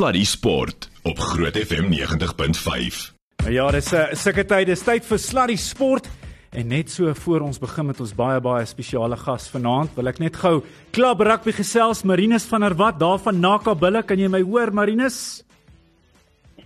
[0.00, 3.12] Sluddy Sport op Groot FM 90.5.
[3.52, 6.08] Ja, dis 'n uh, sulke tyd, dis tyd vir Sluddy Sport.
[6.56, 10.18] En net so voor ons begin met ons baie baie spesiale gas vanaand, wil ek
[10.18, 14.02] net gou klub rugby gesels Marinus van der Walt daar van Nakabille.
[14.02, 15.44] Kan jy my hoor Marinus?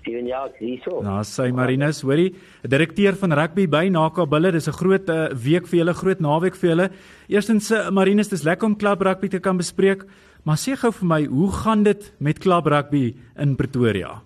[0.04, 1.02] Steven ja, hierso.
[1.02, 4.52] Nou, sy Marinus, hoorie, direkteur van rugby by Nakabille.
[4.52, 6.90] Dis 'n groot uh, week vir julle, groot naweek vir julle.
[7.28, 10.04] Eerstens uh, Marinus, dis lekker om klub rugby te kan bespreek.
[10.44, 14.18] Maar sê gou vir my, hoe gaan dit met klub rugby in Pretoria?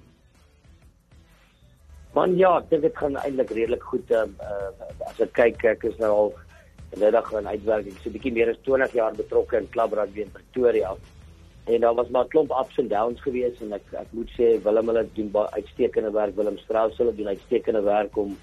[2.16, 4.10] Man ja, ek dink dit gaan eintlik redelik goed.
[4.10, 6.32] Um, uh, as ek kyk, ek is nou al
[6.98, 7.94] middag in uitwerking.
[7.94, 10.96] Is 'n bietjie meer as 20 jaar betrokke in klub rugby in Pretoria.
[11.68, 14.58] En daar was maar 'n klomp ups en downs gewees en ek ek moet sê
[14.62, 16.34] Willem hulle doen uitstekende werk.
[16.36, 18.36] Willem Strauss hulle doen uitstekende werk om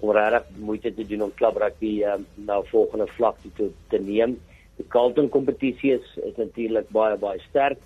[0.00, 4.38] om regtig moeite te doen om klub rugby um, na volgende vlak te te neem.
[4.78, 7.78] Die Carlton kompetisie is, is natuurlik baie baie sterk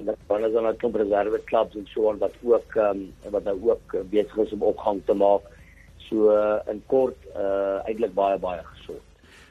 [0.00, 3.44] en dan is daar nog 'n reserve klubs en so on wat ook um, wat
[3.44, 5.42] nou ook besig is om opgang te maak.
[6.08, 9.04] So uh, in kort uh eintlik baie baie gesond.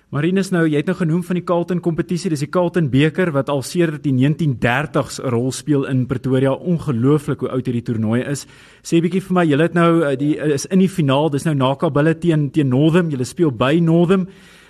[0.10, 3.50] Marinus nou, jy het nou genoem van die Carlton kompetisie, dis die Carlton beker wat
[3.54, 6.54] al sedert die 1930s 'n rol speel in Pretoria.
[6.54, 8.48] Ongelooflik hoe oud hierdie toernooi is.
[8.82, 12.18] Sê bietjie vir my, julle het nou die is in die finaal, dis nou Nakabille
[12.18, 13.12] teen teen Northam.
[13.12, 14.28] Julle speel by Northam.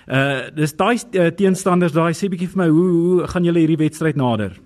[0.08, 3.80] Uh dis daai uh, teenstanders daai sê bietjie vir my hoe hoe gaan julle hierdie
[3.82, 4.56] wedstryd nader?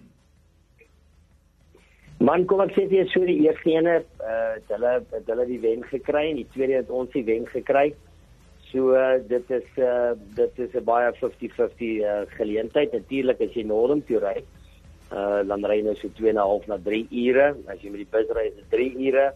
[2.22, 4.94] Man kom ek sê jy sou die eerste ene uh hulle
[5.26, 7.90] hulle die wen gekry en die tweede het ons die wen gekry.
[8.70, 12.92] So uh, dit is uh dit is 'n baie 50-50 uh, geleentheid.
[12.92, 14.38] Natuurlik as jy Northam toe ry,
[15.10, 17.56] uh dan ry jy nou so 2 en 'n half na 3 ure.
[17.66, 19.32] As jy met die bus ry is dit 3 ure.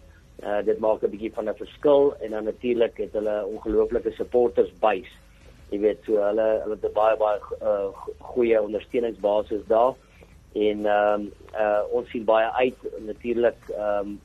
[0.46, 4.70] Uh dit maak 'n bietjie van 'n verskil en dan natuurlik het hulle ongelooflike supporters
[4.78, 5.10] base
[5.70, 7.88] jy weet so hulle hulle het baie baie uh,
[8.32, 9.94] goeie ondersteuningsbasis daar.
[10.54, 14.18] En ehm um, uh, ons sien baie uit natuurlik ehm um,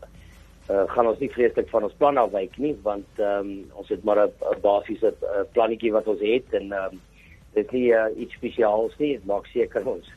[0.69, 4.03] uh, gaan ons nie vreeslik van ons plan afwyk nie want ehm um, ons het
[4.03, 7.01] maar 'n basiese uh, plannetjie wat ons het en ehm um,
[7.53, 9.13] dit is nie uh, iets spesiaals nie.
[9.17, 10.07] Dit maak seker ons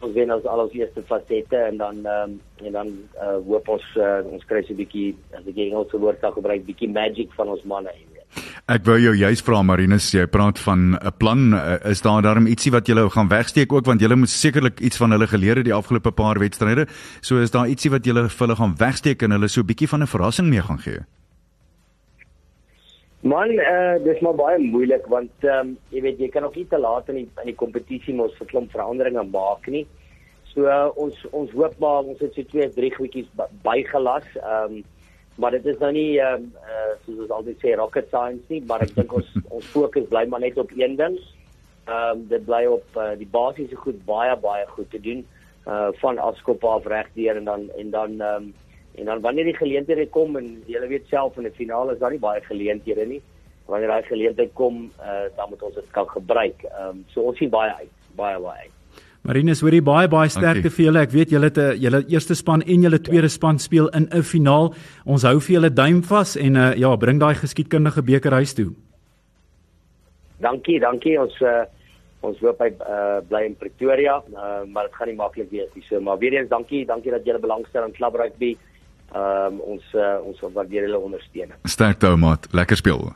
[0.00, 2.88] ons wen as al ons eerste fasette en dan ehm um, en dan
[3.22, 6.90] uh, hoop ons uh, ons kry 'n bietjie as ek Engelse woord kan gebruik bietjie
[6.90, 7.94] magic van ons manne.
[7.94, 8.13] hier
[8.64, 11.52] Ek wou jou juis vra Marinus, jy praat van 'n plan.
[11.84, 15.10] Is daar darm ietsie wat julle gaan wegsteek ook want julle moet sekerlik iets van
[15.10, 16.86] hulle geleer het die afgelope paar wedstryde.
[17.20, 19.88] So is daar ietsie wat julle vir hulle gaan wegsteek en hulle so 'n bietjie
[19.88, 21.04] van 'n verrassing mee gaan gee?
[23.20, 26.66] Man, uh, dis maar baie moeilik want ehm um, jy weet jy kan ook nie
[26.66, 29.86] te laat in die in die kompetisie mos vir klomp veranderinge maak nie.
[30.54, 33.28] So uh, ons ons hoop maar ons het so twee drie goedjies
[33.62, 34.24] bygelas.
[34.36, 34.84] Ehm um,
[35.36, 36.52] maar dit is nou nie ehm um,
[37.04, 40.44] soos ons altyd sê rocket science nie, maar ek dink ons ons fokus bly maar
[40.44, 41.16] net op een ding.
[41.84, 45.24] Ehm um, dit bly op uh, die basiese goed baie baie goed te doen
[45.66, 48.54] uh van afskop af regdeur en dan en dan ehm um,
[48.94, 52.10] en dan wanneer die geleenthede kom en jy weet self in 'n finaal is daar
[52.10, 53.22] nie baie geleenthede nie.
[53.66, 56.62] Wanneer daai geleentheid kom, uh dan moet ons dit kan gebruik.
[56.62, 58.73] Ehm um, so ons sien baie uit, baie baie uit.
[59.24, 61.02] Marinus, hoorie baie baie sterkte vir julle.
[61.06, 64.22] Ek weet julle het 'n julle eerste span en julle tweede span speel in 'n
[64.22, 64.74] finaal.
[65.06, 68.74] Ons hou vir julle duim vas en uh, ja, bring daai geskiedkundige beker huis toe.
[70.40, 71.16] Dankie, dankie.
[71.18, 71.64] Ons uh,
[72.20, 75.84] ons hoop hy uh, bly in Pretoria, uh, maar dit gaan nie maklik wees nie.
[75.88, 78.56] So, maar weer eens dankie, dankie dat julle belangstel aan Club Rugby.
[79.14, 81.56] Ehm um, ons uh, ons waardeer julle ondersteuning.
[81.64, 83.12] Sterkte ou maat, lekker speel.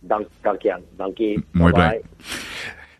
[0.00, 0.82] Dank, dankie aan.
[0.96, 1.44] Dankie.
[1.52, 2.00] Mooi bly.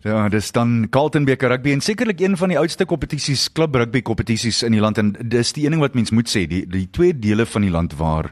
[0.07, 4.05] Ja, dis dan Carlton beker rugby en sekerlik een van die oudste kompetisies, klub rugby
[4.07, 5.01] kompetisies in die land.
[5.03, 7.73] En dis die een ding wat mens moet sê, die die twee dele van die
[7.75, 8.29] land waar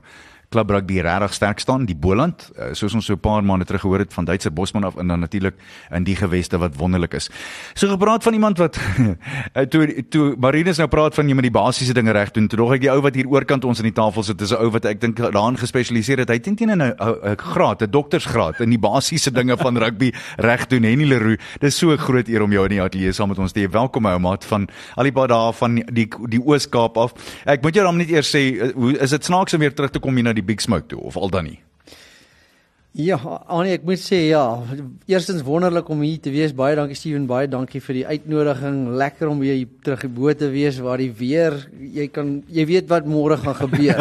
[0.55, 3.81] klub rugby regtig sterk staan, die Boland, eh, soos ons so 'n paar maande terug
[3.81, 5.55] gehoor het van Duitser Bosman af en dan natuurlik
[5.91, 7.31] in die geweste wat wonderlik is.
[7.75, 8.79] So gepraat van iemand wat
[9.55, 12.49] eh, toe toe Marinus nou praat van jy met die basiese dinge reg doen.
[12.49, 14.63] Toe dog ek die ou wat hier oorkant ons aan die tafel sit, is 'n
[14.63, 16.29] ou wat ek dink daarin gespesialiseer het.
[16.29, 20.13] Hy het teen 'n 'n graad, 'n doktorsgraad in die basiese dinge van rugby
[20.49, 20.83] reg doen.
[20.83, 23.53] Henny Leroux, dis so 'n groot eer om jou in die ateljee saam met ons
[23.53, 23.71] te hê.
[23.71, 27.15] Welkom ou maat van al die baie daar van die die Oos-Kaap af.
[27.45, 29.91] Ek moet jou dan net eers sê, eh, hoe is dit snaaks om weer terug
[29.91, 31.61] te kom hier na die Big Smoke toe of al dan nie?
[32.95, 33.17] Ja,
[33.51, 34.45] Annie, ek moet sê ja,
[35.11, 36.53] eerstens wonderlik om hier te wees.
[36.55, 38.77] Baie dankie Steven, baie dankie vir die uitnodiging.
[39.01, 42.87] Lekker om weer terug in boot te wees waar die weer, jy kan jy weet
[42.93, 43.99] wat môre gaan gebeur.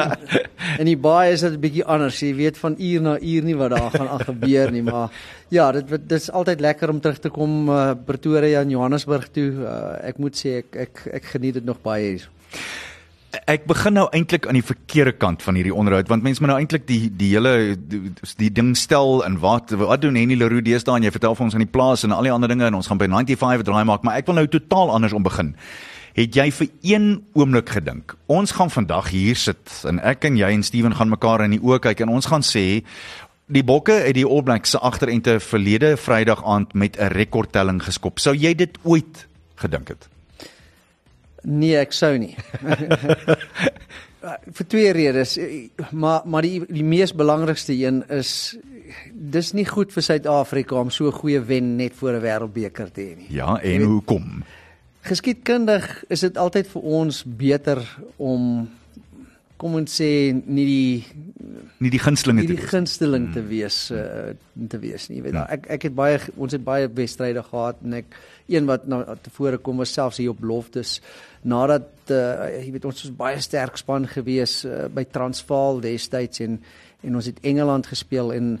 [0.80, 2.18] en die baie is dit 'n bietjie anders.
[2.18, 5.14] Jy weet van uur na uur nie wat daar gaan gebeur nie, maar
[5.54, 9.52] ja, dit dit is altyd lekker om terug te kom uh, Pretoria en Johannesburg toe.
[9.54, 12.26] Uh, ek moet sê ek ek ek geniet dit nog baie hier
[13.44, 16.58] ek begin nou eintlik aan die verkeerde kant van hierdie onderhoud want mense moet nou
[16.60, 20.96] eintlik die die hele die, die ding stel en wat wat doen Henny Leroux deesdae
[20.96, 22.88] en jy vertel vir ons aan die plaas en al die ander dinge en ons
[22.90, 25.54] gaan by 95 draai maak maar ek wil nou totaal anders om begin.
[26.16, 27.06] Het jy vir een
[27.36, 31.44] oomblik gedink, ons gaan vandag hier sit en ek en jy en Steven gaan mekaar
[31.44, 32.82] in die oë kyk en ons gaan sê
[33.52, 38.18] die Bokke het die All Blacks se agterente verlede Vrydag aand met 'n rekordtelling geskop.
[38.18, 40.08] Sou jy dit ooit gedink het?
[41.46, 42.34] Nee, ek sou nie.
[44.58, 45.36] vir twee redes,
[45.90, 48.56] maar maar die die mees belangrikste een is
[49.10, 53.00] dis nie goed vir Suid-Afrika om so 'n goeie wen net voor 'n wêreldbeker te
[53.00, 53.26] hê nie.
[53.28, 54.42] Ja, en hoekom?
[55.00, 57.78] Geskiedkundig is dit altyd vir ons beter
[58.16, 58.68] om
[59.56, 61.04] kom ons sê nie die
[61.80, 62.70] nie die gunstelinge nie te die wees.
[62.70, 64.32] gunsteling te wees uh,
[64.68, 65.16] te wees nie.
[65.18, 65.44] Jy weet, Ja.
[65.56, 68.16] ek ek het baie ons het baie wedstryde gehad en ek
[68.48, 71.00] een wat na tevore kom was selfs hier op Loftus
[71.44, 76.60] nadat uh, jy weet ons was baie sterk span gewees uh, by Transvaal destyds en
[77.06, 78.58] en ons het Engeland gespeel en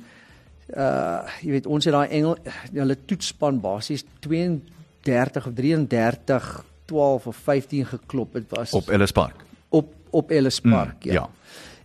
[0.76, 2.36] uh jy weet ons het daai Engel
[2.74, 8.32] hulle toetsspan basies 32 of 33 12 of 15 geklop.
[8.32, 9.44] Dit was op Ellis Park.
[9.68, 11.12] op op Ellis Park, Mm, ja.
[11.12, 11.28] ja.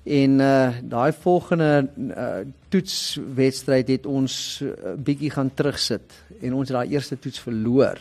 [0.03, 2.41] En uh daai volgende uh
[2.71, 6.07] toetswedstryd het ons 'n uh, bietjie gaan terugsit
[6.41, 7.99] en ons het daai eerste toets verloor.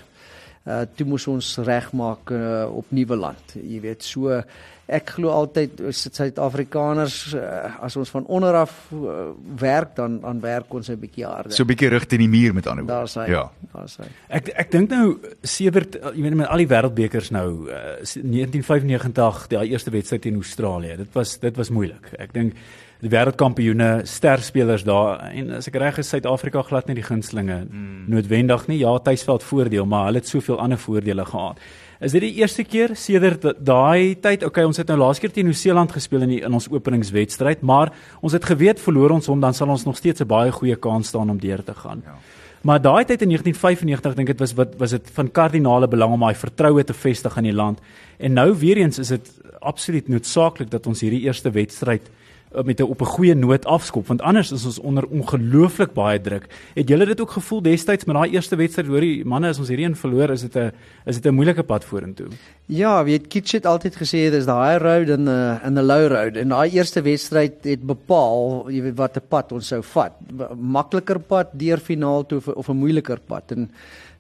[0.64, 3.54] Uh toe moes ons regmaak uh, op Nuwe Land.
[3.54, 4.42] Jy weet, so
[4.90, 10.40] ek glo altyd dit Suid-Afrikaners uh, as ons van onder af uh, werk dan dan
[10.42, 11.52] werk ons 'n bietjie harder.
[11.52, 12.98] So 'n bietjie rig teen die muur met ander woorde.
[12.98, 13.30] daar's hy.
[13.30, 13.50] Ja.
[13.72, 14.08] Daar's hy.
[14.28, 19.64] Ek ek dink nou sedert jy weet met al die wêreldbekers nou uh, 1995 die
[19.70, 20.96] eerste wedstryd teen Australië.
[20.96, 22.12] Dit was dit was moeilik.
[22.18, 22.54] Ek dink
[23.00, 28.08] die wêreldkampioene, sterspelers daar en as ek reg is Suid-Afrika glad nie die gunstlinge mm.
[28.12, 28.80] noodwendig nie.
[28.82, 31.62] Ja, tuisveld voordeel, maar hulle het soveel ander voordele gehad.
[32.00, 34.44] Is dit die eerste keer sedert da- daai tyd?
[34.44, 37.92] Okay, ons het nou laas keer teen Nieu-Seeland gespeel in die, in ons openingswedstryd, maar
[38.22, 41.08] ons het geweet verloor ons hom dan sal ons nog steeds 'n baie goeie kans
[41.08, 42.02] staan om deur te gaan.
[42.04, 42.16] Ja.
[42.62, 46.20] Maar daai tyd in 1995 dink ek was wat was dit van kardinale belang om
[46.20, 47.80] daai vertroue te vestig in die land.
[48.18, 49.30] En nou weer eens is dit
[49.60, 52.10] absoluut noodsaaklik dat ons hierdie eerste wedstryd
[52.50, 56.46] met 'n op 'n goeie noot afskop want anders is ons onder ongelooflik baie druk.
[56.74, 59.86] Het julle dit ook gevoel destyds met daai eerste wedstryd hoorie manne as ons hierdie
[59.86, 60.72] een verloor is dit 'n
[61.06, 62.26] is dit 'n moeilike pad vorentoe.
[62.66, 66.08] Ja, weet Kitch het altyd gesê dis the high road en the en the low
[66.08, 70.12] road en daai eerste wedstryd het bepaal jy weet watter pad ons sou vat.
[70.56, 73.70] Makliker pad deur finaal toe of, of 'n moeiliker pad en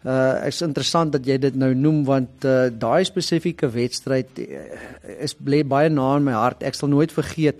[0.04, 4.44] uh is interessant dat jy dit nou noem want uh daai spesifieke wedstryd uh,
[5.20, 6.62] is bly baie na in my hart.
[6.62, 7.56] Ek sal nooit vergeet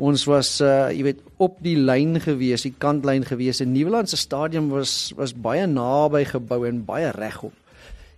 [0.00, 4.18] ons was uh jy weet op die lyn gewees, die kantlyn gewees en Nieuweland se
[4.20, 7.54] stadion was was baie naby gebou en baie regop.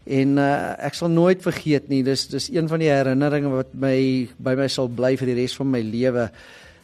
[0.02, 2.02] En uh, ek sal nooit vergeet nie.
[2.06, 3.96] Dis dis een van die herinneringe wat my
[4.42, 6.28] by my sal bly vir die res van my lewe.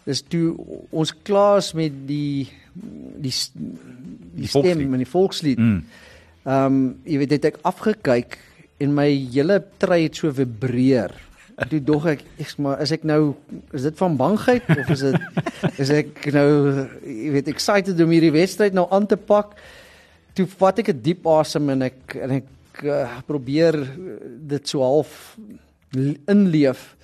[0.07, 0.55] Dis toe
[0.95, 2.49] ons klaar is met die
[3.19, 3.73] die die,
[4.45, 5.59] Die stem en die volkslied.
[5.59, 5.81] Mm.
[6.49, 8.39] Um, jy weet het ek afgekyk
[8.81, 11.13] en my hele trei het so vibreer.
[11.67, 13.33] Toe dog ek, ek maar is ek nou
[13.75, 16.51] is dit van bangheid of is dit is ek nou
[17.03, 19.57] jy weet excited om hierdie wedstryd nou aan te pak?
[20.39, 23.75] Toe vat ek 'n diep asem en ek en ek uh, probeer
[24.55, 25.35] dit so half
[26.31, 26.95] inleef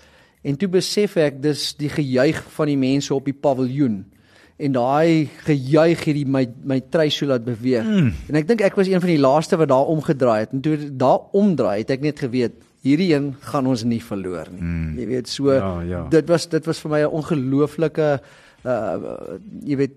[0.44, 4.04] en toe besef ek dis die gejuig van die mense op die paviljoen
[4.54, 7.82] en daai gejuig het die my my trei so laat beweeg.
[7.82, 8.12] Mm.
[8.30, 10.76] En ek dink ek was een van die laaste wat daar omgedraai het en toe
[10.94, 14.62] daar omdraai het ek net geweet hierdie een gaan ons nie verloor nie.
[14.62, 14.96] Mm.
[15.00, 16.06] Jy weet so Ja, ja.
[16.12, 18.08] dit was dit was vir my 'n ongelooflike
[18.64, 19.92] uh jy weet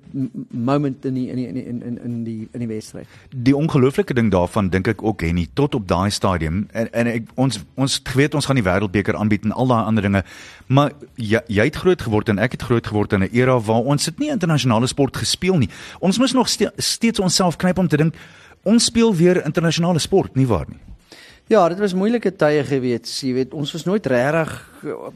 [0.52, 3.08] moment in die in die in die in in die in die wedstryd.
[3.32, 7.32] Die ongelooflike ding daarvan dink ek ook Henny tot op daai stadium en en ek
[7.36, 10.24] ons ons geweet ons gaan die wêreldbeker aanbied en al daai ander dinge
[10.68, 13.88] maar jy, jy het groot geword en ek het groot geword in 'n era waar
[13.88, 15.70] ons het nie internasionale sport gespeel nie.
[16.00, 18.16] Ons moes nog ste steeds onsself knyp om te dink
[18.64, 20.80] ons speel weer internasionale sport nie waar nie.
[21.48, 23.22] Ja, dit was moeilike tye gewees.
[23.24, 24.52] Jy weet, ons was nooit regtig
[24.84, 25.12] uh,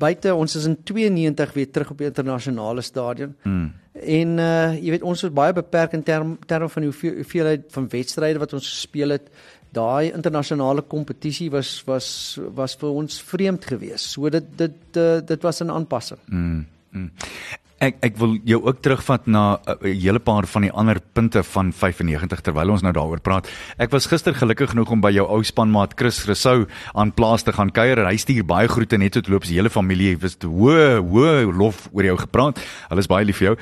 [0.00, 3.34] buite ons is in 92 weer terug op die internasionale stadion.
[3.44, 3.70] Hmm.
[4.00, 7.66] En uh jy weet ons was baie beperk in term terme van die hoeveel, hoeveelheid
[7.74, 9.28] van wedstryde wat ons gespeel het.
[9.74, 14.14] Daai internasionale kompetisie was was was vir ons vreemd geweest.
[14.14, 16.20] So dit dit uh, dit was 'n aanpassing.
[16.26, 17.10] Mm, mm.
[17.80, 21.42] Ek ek wil jou ook terugvat na 'n uh, hele paar van die ander punte
[21.42, 23.48] van 95 terwyl ons nou daaroor praat.
[23.78, 27.52] Ek was gister gelukkig genoeg om by jou ou spanmaat Chris Resou aan plaas te
[27.52, 31.00] gaan kuier en hy stuur baie groete net tot loop sy hele familie het hoë
[31.00, 32.60] hoë lof oor jou gepraat.
[32.90, 33.56] Hulle is baie lief vir jou.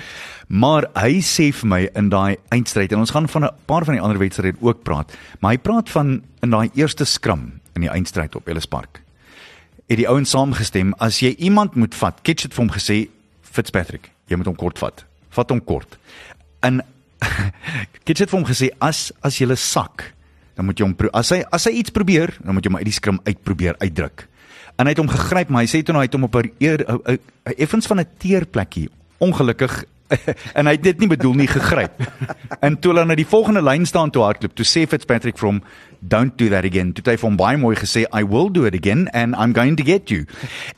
[0.48, 3.94] Maar hy sê vir my in daai eindstryd en ons gaan van 'n paar van
[3.94, 7.90] die ander wedstryde ook praat, maar hy praat van in daai eerste skram in die
[7.90, 9.02] eindstryd op Ellis Park
[9.88, 12.20] het die ouens saamgestem as jy iemand moet vat.
[12.22, 13.08] Kitch het vir hom gesê
[13.58, 15.02] Fitzpatrick, jy moet hom kort vat.
[15.34, 15.98] Vat hom kort.
[16.62, 16.80] En
[18.06, 20.12] Kitch het vir hom gesê as as jy sak
[20.58, 22.88] dan moet jy hom as hy as hy iets probeer, dan moet jy hom uit
[22.88, 24.26] die skrim uitprobeer uitdruk.
[24.78, 27.18] En hy het hom gegryp, maar hy sê toe nou hy het hom op 'n
[27.54, 28.88] effens van 'n teerplekkie
[29.18, 29.84] ongelukkig
[30.58, 32.02] en hy het dit nie bedoel nie gegryp.
[32.60, 35.62] en toe hulle na die volgende lyn staan toe hardloop, toe sê Fitzpatrick from
[36.00, 36.92] don't do that again.
[36.92, 39.76] Toe het hy van baie mooi gesê I will do it again and I'm going
[39.76, 40.26] to get you.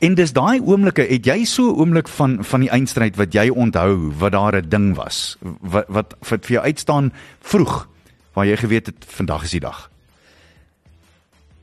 [0.01, 3.49] En dis daai oomblikke, het jy so 'n oomblik van van die eindstryd wat jy
[3.49, 7.87] onthou wat daar 'n ding was wat wat vir jou uitstaan vroeg
[8.33, 9.90] waar jy geweet het vandag is die dag.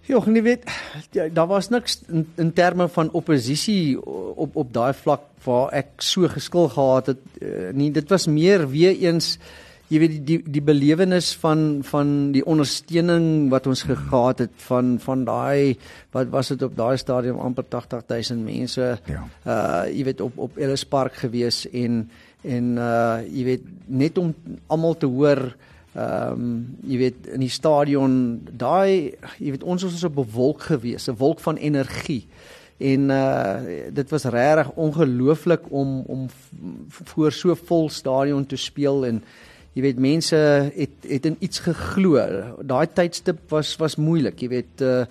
[0.08, 0.64] Ja, jy weet,
[1.12, 6.00] ja, daar was niks in, in terme van oppositie op op daai vlak waar ek
[6.00, 7.24] so geskil gehad het.
[7.40, 9.36] Uh, nee, dit was meer weer eens
[9.88, 14.96] jy weet die die, die belewenis van van die ondersteuning wat ons gehad het van
[15.00, 15.78] van daai
[16.16, 18.90] wat was dit op daai stadium amper 80000 mense.
[19.08, 19.24] Ja.
[19.44, 22.04] Uh jy weet op op Ellis Park gewees en
[22.44, 24.34] en uh jy weet net om
[24.68, 25.50] almal te hoor
[25.98, 28.12] Ehm um, jy weet in die stadion
[28.60, 32.26] daai jy weet ons was op 'n wolk gewees, 'n wolk van energie.
[32.78, 33.56] En uh
[33.90, 36.28] dit was regtig ongelooflik om om
[36.88, 39.22] voor so vol stadion te speel en
[39.72, 40.36] jy weet mense
[40.74, 42.14] het het in iets geglo.
[42.62, 45.04] Daai tydstip was was moeilik, jy weet uh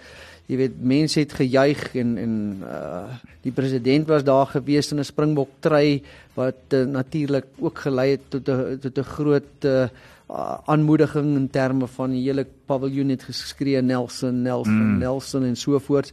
[0.47, 3.07] jy weet mense het gejuig en en uh
[3.47, 6.03] die president was daar gewees in 'n springbok trui
[6.35, 9.87] wat uh, natuurlik ook gelei het tot 'n tot 'n groot uh
[10.31, 14.99] uh, aanmoediging in terme van die hele paviljoen het geskree Nelson Nelson mm.
[14.99, 16.11] Nelson en so voort.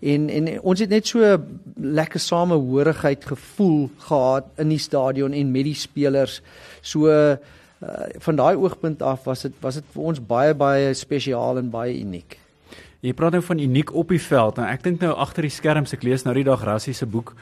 [0.00, 1.38] En en ons het net so
[1.74, 6.40] lekker samehorigheid gevoel gehad in die stadion en met die spelers.
[6.80, 7.36] So uh,
[8.18, 11.98] van daai oogpunt af was dit was dit vir ons baie baie spesiaal en baie
[12.00, 12.38] uniek.
[13.04, 15.92] Jy praat nou van uniek op die veld en ek dink nou agter die skerms
[15.92, 17.34] ek lees nou die dag Rassie se boek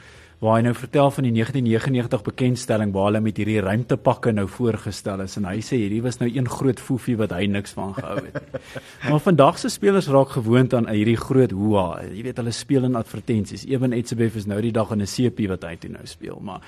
[0.43, 5.23] waar hy nou vertel van die 1999 bekendstelling waar hulle met hierdie ruimtepakke nou voorgestel
[5.23, 8.17] is en hy sê hierdie was nou een groot foefie wat hy niks van gehou
[8.19, 8.63] het nie.
[9.13, 12.01] maar vandag se spelers raak gewoond aan hierdie groot hoa.
[12.09, 13.63] Jy weet hulle speel in advertensies.
[13.71, 16.67] Ewen Etzebeth is nou die dag in 'n CP wat hy toe nou speel, maar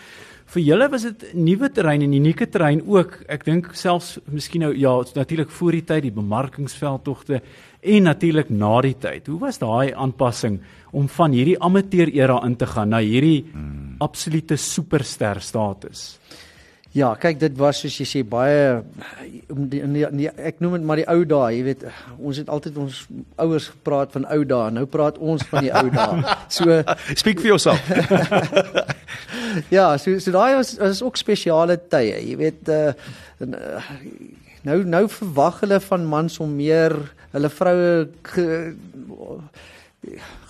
[0.55, 3.25] vir julle was dit nuwe terrein en unieke terrein ook.
[3.27, 7.43] Ek dink selfs miskien nou ja, natuurlik voor die tyd die bemarkingsveldtogte
[7.85, 9.29] en natuurlik na die tyd.
[9.31, 10.61] Hoe was daai aanpassing
[10.93, 13.97] om van hierdie amateur era in te gaan na hierdie hmm.
[14.05, 16.15] absolute superster status?
[16.95, 18.77] Ja, kyk dit was soos jy sê baie
[19.51, 21.83] nee, nee, ek noem dit maar die ou dae, jy weet,
[22.23, 23.01] ons het altyd ons
[23.43, 24.69] ouers gepraat van ou dae.
[24.77, 26.23] Nou praat ons van die ou dae.
[26.55, 26.79] So
[27.19, 27.83] speak for yourself.
[29.77, 32.95] ja, so so daai was is ook spesiale tye, jy weet uh,
[34.71, 36.95] nou nou verwag hulle van mans om meer
[37.35, 37.89] hulle vroue
[38.31, 38.47] ge,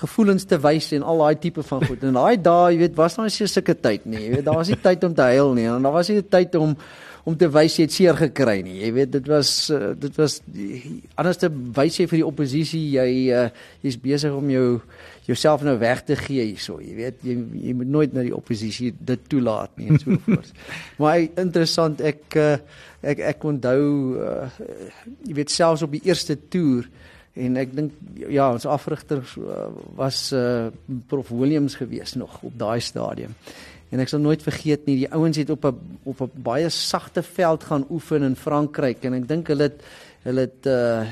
[0.03, 2.05] gevoelens te wys en al daai tipe van goed.
[2.05, 4.27] En daai dae, jy weet, was nou nie sulke tyd nie.
[4.27, 5.67] Jy weet, daar was nie tyd om te huil nie.
[5.71, 6.77] En daar was nie tyd om
[7.25, 8.75] om te wys jy het seer gekry nie.
[8.83, 10.35] Jy weet, dit was uh, dit was
[11.17, 13.47] anders te wys jy vir die oppositie jy uh,
[13.81, 14.67] jy's besig om jou
[15.25, 16.81] jouself nou weg te gee hierso.
[16.85, 17.37] Jy weet, jy
[17.69, 20.53] jy moet nooit na die oppositie dit toelaat nie en so voort.
[21.01, 22.59] maar interessant, ek uh,
[23.05, 23.85] ek ek onthou
[24.21, 24.49] uh,
[25.25, 26.89] jy weet selfs op die eerste toer
[27.35, 27.95] en ek dink
[28.31, 30.71] ja ons afrigter uh, was uh,
[31.11, 33.35] prof Williams gewees nog op daai stadium
[33.91, 37.23] en ek sal nooit vergeet nie die ouens het op 'n op 'n baie sagte
[37.23, 39.83] veld gaan oefen in Frankryk en ek dink hulle het
[40.25, 41.05] hulle het uh,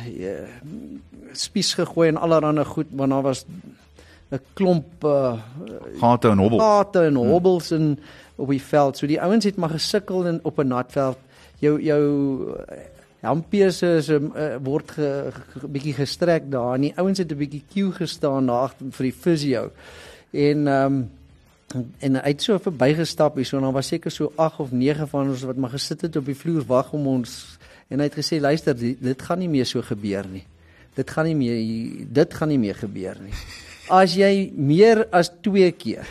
[1.32, 3.44] spies gegooi en allerlei goed maar daar was
[4.32, 5.36] 'n klomp uh,
[6.00, 7.28] gate en hobbels gate en hmm.
[7.28, 7.78] hobbels hmm.
[7.78, 7.98] in
[8.36, 11.18] op die veld so die ouens het maar gesukkel in op 'n nat veld
[11.60, 12.02] jou jou
[13.22, 16.74] Hampie se is 'n uh, word 'n ge, ge, bietjie gestrek daar.
[16.74, 19.70] En die ouens het 'n bietjie queue gestaan daar vir die fisio.
[20.30, 21.10] En ehm um,
[21.98, 25.08] en hy het so verbygestap hier so en dan was seker so 8 of 9
[25.08, 27.58] van ons wat maar gesit het op die vloer wag om ons
[27.88, 30.44] en hy het gesê luister dit, dit gaan nie meer so gebeur nie.
[30.94, 33.32] Dit gaan nie meer dit gaan nie meer gebeur nie.
[33.92, 36.08] As jy meer as 2 keer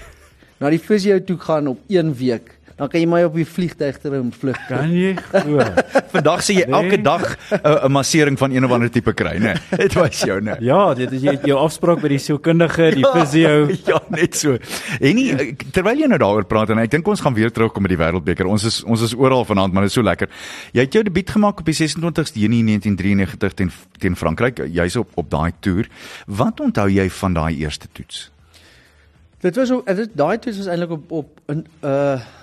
[0.62, 3.98] na die fisio toe gaan op 1 week dan kan jy my op die vliegtuig
[4.02, 4.58] terug vlug.
[4.66, 5.62] Kan jy glo?
[6.16, 6.74] Vandag sê jy nee.
[6.80, 9.54] elke dag 'n uh, massering van een of ander tipe kry, né?
[9.84, 10.58] Dit was jou, né?
[10.66, 13.70] Ja, dit is jy jou afspraak by die sielkundige, die ja, fisio.
[13.86, 14.58] Ja, net so.
[14.98, 17.86] En nie, eh, terwyl jy nou daaroor praat en ek dink ons gaan weer terugkom
[17.86, 18.50] met die wêreldbeker.
[18.50, 20.30] Ons is ons is oral vanaand, maar dit is so lekker.
[20.74, 23.72] Jy het jou debuut gemaak op die 26ste Junie 1993 teen
[24.02, 24.66] teen Frankryk.
[24.74, 25.86] Jy's op op daai toer.
[26.26, 28.32] Wat onthou jy van daai eerste toets?
[29.42, 32.41] Dit was ook dit daai toets was eintlik op op 'n uh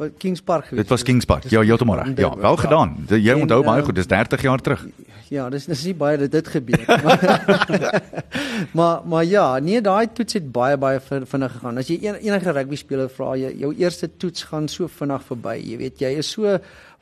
[0.00, 0.82] wat Kings Park gewees.
[0.82, 1.46] Dit was Kings Park.
[1.52, 2.16] Ja, heeltemal reg.
[2.18, 2.96] Ja, wel gedaan.
[3.10, 4.84] Jy En, onthou baie ehm, goed, dis 30 jaar terug.
[5.30, 6.96] Ja, dis dis nie baie dat dit gebeur nie.
[7.04, 8.02] maar,
[8.78, 11.78] maar maar ja, nee, daai toets het baie baie vin- vinnig gegaan.
[11.78, 15.56] As jy en, enige rugby speler vra, jy jou eerste toets gaan so vinnig verby.
[15.62, 16.58] Jy weet, jy is so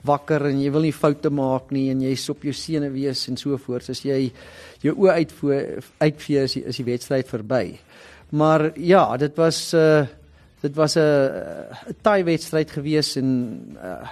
[0.07, 3.57] wakker en jy wil nie foute maak nie en jy's op jou senuwees en so
[3.59, 3.89] voort.
[3.91, 4.29] As jy
[4.85, 7.65] jou oë uitvoer uitvee is die, is die wedstryd verby.
[8.37, 10.05] Maar ja, dit was uh
[10.63, 11.01] dit was 'n
[11.91, 13.29] 'n taai wedstryd gewees en
[13.83, 14.07] uh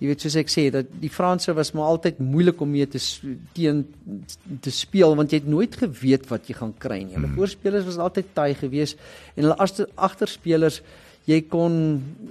[0.00, 3.00] jy weet soos ek sê dat die Franse was maar altyd moeilik om mee te
[3.52, 3.82] teen
[4.64, 7.14] te speel want jy het nooit geweet wat jy gaan kry nie.
[7.18, 7.36] Hulle Hmm.
[7.36, 8.96] voorspelers was altyd taai geweest
[9.36, 10.80] en hulle agter agterspelers
[11.28, 11.74] jy kon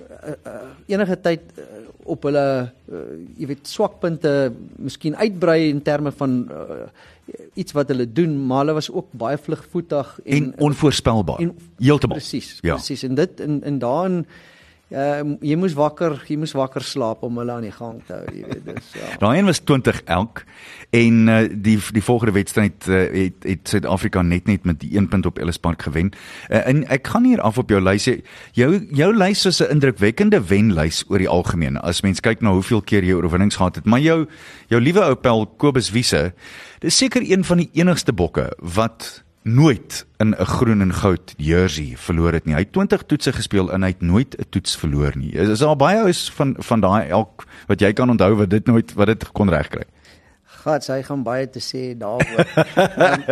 [0.10, 3.04] uh, uh, enige tyd uh, op hulle uh,
[3.38, 4.52] jy weet swakpunte
[4.82, 6.88] miskien uitbrei in terme van uh,
[7.54, 11.40] iets wat hulle doen, maar hulle was ook baie vlugvoetig En, en onvoorspelbaar.
[11.78, 12.18] Heeltemal.
[12.18, 12.74] Presies, Ja.
[12.76, 13.04] presies.
[13.04, 14.26] En dit in in daarin
[14.92, 18.34] uh, jy moes wakker, jy moes wakker slaap om hulle aan die gang te hou,
[18.34, 19.10] jy weet, dis ja.
[19.24, 20.44] Daai een was 20 elk
[20.96, 25.10] en uh, die die volgende wedstryd uh, het het Suid-Afrika net net met die 1
[25.12, 26.12] punt op Ellis Park gewen.
[26.50, 28.10] Uh, en ek gaan hier af op jou lys.
[28.58, 31.78] Jou jou lys is 'n indrukwekkende wenlys oor die algemeen.
[31.78, 34.26] As mens kyk na hoeveel keer jy oorwinnings gehad het, maar jou
[34.68, 36.34] jou liewe ou pel Kobus Wiese,
[36.80, 41.94] dis seker een van die enigste bokke wat nooit in 'n groen en goud jersey
[41.98, 42.54] verloor het nie.
[42.54, 45.32] Hy het 20 toetse gespeel en hy het nooit 'n toets verloor nie.
[45.32, 48.66] Is, is daar baie ouens van van daai elk wat jy kan onthou wat dit
[48.66, 49.84] nooit wat dit kon regkry?
[50.60, 52.46] Gats, hy gaan baie te sê daaroor.
[53.06, 53.24] um,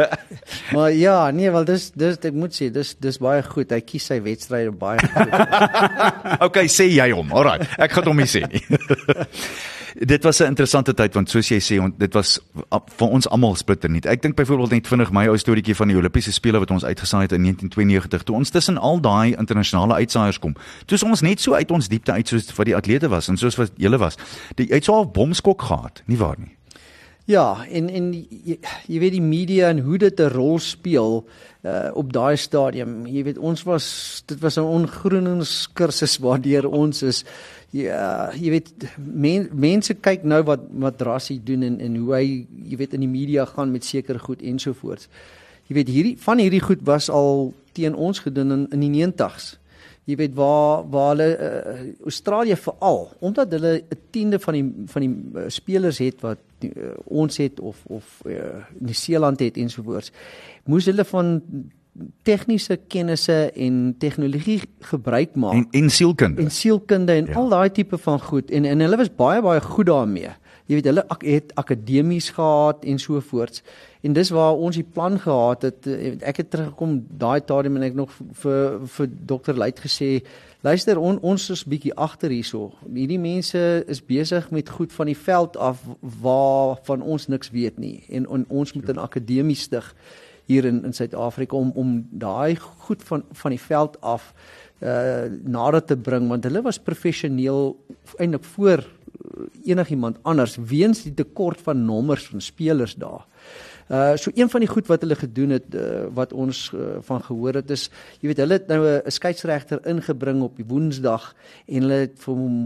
[0.74, 3.74] maar ja, nee, wel dis dis ek moet sê, dis dis baie goed.
[3.76, 5.36] Hy kies sy wedstryde baie goed.
[6.48, 7.32] Okay, sê jy hom.
[7.36, 7.66] Alraai.
[7.82, 8.62] Ek gaan hom nie sê nie.
[10.14, 12.40] dit was 'n interessante tyd want soos jy sê, dit was
[12.98, 14.02] vir ons almal splitter nie.
[14.06, 17.22] Ek dink byvoorbeeld net vinnig my ou storieetjie van die Olimpiese spele wat ons uitgesaai
[17.22, 20.56] het in 1992 toe ons tussen al daai internasionale uitsaaiers kom.
[20.86, 23.56] Toe ons net so uit ons diepte uit soos wat die atlete was en soos
[23.56, 24.16] wat julle was.
[24.56, 26.57] Die uit so 'n bomskok gehad, nie waar nie?
[27.28, 28.56] Ja, en en jy,
[28.88, 31.26] jy weet die media en hoe dit 'n rol speel
[31.68, 33.06] uh op daai stadium.
[33.06, 37.26] Jy weet ons was dit was 'n ongroeningskursus waardeur ons is
[37.72, 42.78] ja, jy weet men, mense kyk nou wat Rassie doen en en hoe hy jy
[42.78, 45.10] weet in die media gaan met sekere goed ensovoorts.
[45.68, 49.58] Jy weet hierdie van hierdie goed was al teen ons gedoen in in die 90s.
[50.06, 55.02] Jy weet waar waar hulle uh, Australië veral omdat hulle 'n tiende van die van
[55.02, 60.12] die uh, spelers het wat uh, ons het of of uh, Nieu-Seeland het ensovoorts
[60.66, 61.42] moes hulle van
[62.28, 66.42] tegniese kennisse en tegnologie gebruik maak En en sielkunde.
[66.42, 67.34] en sielkunde en ja.
[67.34, 70.30] al daai tipe van goed en en hulle was baie baie goed daarmee.
[70.68, 73.64] Jy weet hulle ak het akademies gehad en so voorts.
[74.04, 75.88] En dis waar ons die plan gehad het.
[75.88, 80.24] eh, Ek het teruggekom daai stadium en ek nog vir vir dokter Luit gesê,
[80.62, 82.74] luister on, ons is bietjie agter hierso.
[82.94, 88.04] Hierdie mense is besig met goed van die veld af waarvan ons niks weet nie
[88.10, 89.96] en, en ons moet 'n akademie stig
[90.48, 94.34] hier in in Suid-Afrika om om daai goed van van die veld af
[94.82, 97.76] uh nader te bring want hulle was professioneel
[98.18, 98.84] eintlik voor
[99.64, 103.26] enigiemand anders weens die tekort van nommers van spelers daar.
[103.88, 107.22] Uh so een van die goed wat hulle gedoen het uh, wat ons uh, van
[107.24, 107.86] gehoor het is
[108.20, 111.36] jy weet hulle het nou 'n skeieregter ingebring op die Woensdag
[111.68, 112.58] en hulle het vir hom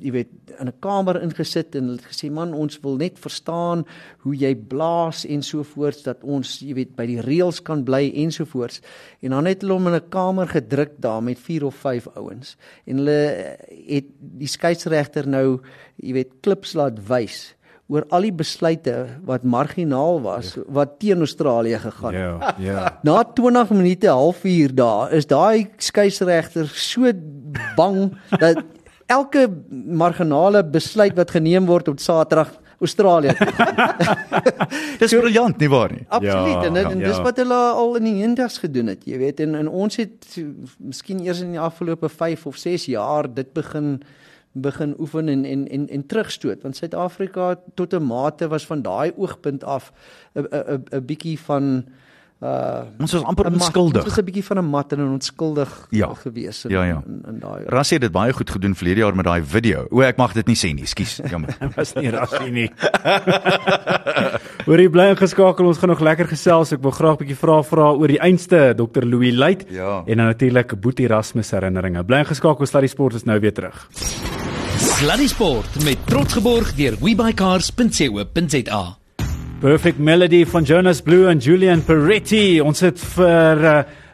[0.00, 3.84] jy weet in 'n kamer ingesit en hulle het gesê man ons wil net verstaan
[4.24, 8.12] hoe jy blaas en so voorts dat ons jy weet by die reëls kan bly
[8.16, 8.80] en so voorts.
[9.20, 12.56] En dan het hulle hom in 'n kamer gedruk daar met 4 of 5 ouens
[12.86, 15.60] en hulle uh, het die skeieregter nou
[15.96, 17.54] jy weet klips laat wys
[17.90, 18.94] oor al die besluite
[19.26, 20.64] wat marginaal was ja.
[20.78, 22.22] wat teen Australië gegaan het.
[22.22, 22.84] Ja, ja.
[23.08, 27.10] Na 20 minute, halfuur daar, is daai skeieregter so
[27.76, 28.62] bang dat
[29.10, 33.34] elke marginale besluit wat geneem word op Saterdag Australië.
[35.00, 36.04] Dis briljant, nie waar nie?
[36.08, 36.62] Absoluut.
[36.62, 37.22] Ja, en en dis ja.
[37.22, 39.42] wat hulle al in die 90's gedoen het, jy weet.
[39.44, 40.46] En en ons het eh,
[40.78, 43.98] miskien eers in die afgelope 5 of 6 jaar dit begin
[44.52, 49.12] begin oefen en en en en terugstoot want Suid-Afrika tot 'n mate was van daai
[49.16, 49.92] oogpunt af
[50.34, 51.84] 'n 'n 'n bietjie van
[52.42, 54.02] uh Ons was amper 'n onskuldig.
[54.04, 56.14] Ons was 'n bietjie van 'n mat en onskuldig Ja.
[56.14, 57.02] gewees in, Ja, ja.
[57.06, 59.86] in, in daai Rassie het dit baie goed gedoen verlede jaar met daai video.
[59.90, 61.20] O, ek mag dit nie sê nie, skus.
[61.30, 61.56] Jammer.
[61.76, 62.70] was nie rassie nie.
[64.66, 66.72] Hoorie bly ingeskakel, ons gaan nog lekker gesels.
[66.72, 70.02] Ek wil graag 'n bietjie vra vra oor die einste Dr Louis Luit Ja.
[70.06, 72.04] en dan natuurlik Boetie Erasmus herinneringe.
[72.04, 73.88] Bly ingeskakel, Sluddy Sport is nou weer terug.
[75.00, 78.80] Sluddy Sport met trots geborg deur webycars.co.za.
[79.62, 82.58] Perfect Melody van Jonas Blue en Julian Peretti.
[82.60, 83.70] Ons het vir uh,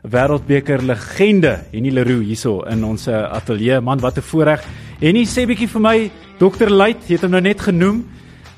[0.06, 3.80] wêreldbeker legende Henny Leroux hierso in ons uh, ateljee.
[3.82, 4.62] Man, wat 'n voorreg.
[5.02, 5.96] En hy sê bietjie vir my
[6.38, 6.70] Dr.
[6.70, 8.04] Luit, jy het hom nou net genoem.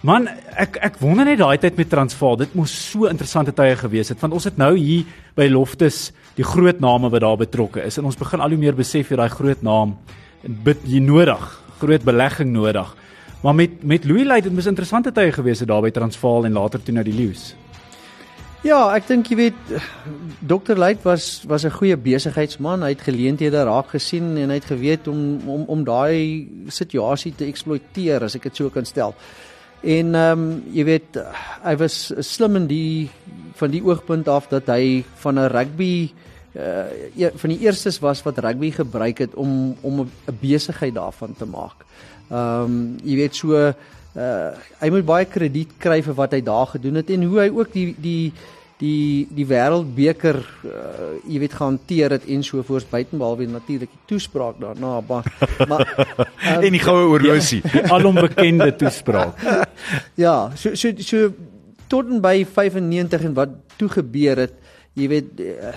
[0.05, 4.13] Man, ek ek wonder net daai tyd met Transvaal, dit moes so interessante tye gewees
[4.13, 7.97] het want ons het nou hier by Loftus die groot name wat daar betrokke is
[7.97, 9.97] en ons begin al hoe meer besef jy daai groot naam
[10.45, 12.97] bid jy nodig, groot belegging nodig.
[13.43, 16.53] Maar met met Louis Luit het mos interessante tye gewees het daar by Transvaal en
[16.53, 17.55] later toe na die Leeu's.
[18.67, 19.59] Ja, ek dink jy weet
[20.43, 20.75] Dr.
[20.75, 22.83] Luit was was 'n goeie besigheidsman.
[22.83, 27.47] Hy het geleenthede raak gesien en hy het geweet om om om daai situasie te
[27.47, 29.15] eksploiteer as ek dit so kan stel.
[29.83, 31.19] En ehm um, jy weet
[31.63, 33.11] hy was slim in die
[33.55, 36.11] van die oogpunt af dat hy van 'n rugby
[36.59, 41.47] uh van die eerstes was wat rugby gebruik het om om 'n besigheid daarvan te
[41.47, 41.85] maak.
[42.31, 46.67] Ehm um, jy weet so uh hy moet baie krediet kry vir wat hy daar
[46.67, 48.33] gedoen het en hoe hy ook die die
[48.79, 50.71] die die wêreldbeker uh,
[51.27, 55.27] jy weet gehanteer het en so voors buitenbehalwe natuurlik die toespraak daarna maar
[55.69, 59.35] maar um, en die goue oorlosie ja, alombekende toespraak.
[60.25, 61.33] Ja so so so
[61.89, 64.55] tot en by 95 en wat toe gebeur het
[64.99, 65.73] jy weet uh,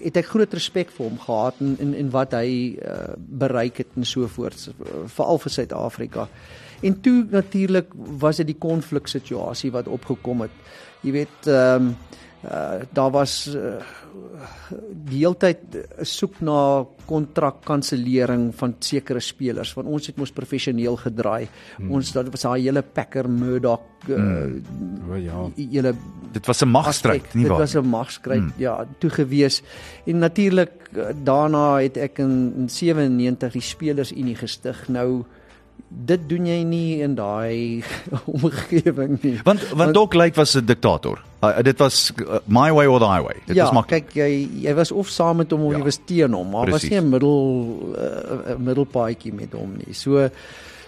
[0.00, 3.96] het ek groot respek vir hom gehad en en, en wat hy uh, bereik het
[3.96, 4.68] en so voort
[5.14, 6.28] veral vir Suid-Afrika.
[6.80, 10.62] En toe natuurlik was dit die konflik situasie wat opgekom het.
[11.02, 11.96] Jy weet ehm um,
[12.44, 13.78] uh, daar was uh,
[15.08, 21.48] die heeltyd soek na kontrak kansellering van sekere spelers want ons het mos professioneel gedraai
[21.48, 21.90] hmm.
[21.98, 25.10] ons dat was daai hele Packer Murdoch uh, hmm.
[25.10, 25.94] oh, ja hele
[26.32, 28.54] dit was 'n magstryd nie waar dit was 'n magstryd hmm.
[28.58, 29.62] ja toe gewees
[30.06, 30.72] en natuurlik
[31.24, 35.24] daarna het ek in, in 97 die spelers unie gestig nou
[35.88, 37.84] dit doen jy nie in daai
[38.36, 39.38] omgewing nie.
[39.44, 41.18] Want want Doc Lake was 'n diktator.
[41.42, 43.36] Uh, dit was uh, my way or the highway.
[43.46, 45.84] Dit ja, was maar kyk jy jy was of saam met hom of ja, jy
[45.84, 46.88] was teen hom, maar precies.
[46.88, 47.38] was nie 'n middel
[47.94, 49.94] 'n uh, middelpaadjie met hom nie.
[49.94, 50.28] So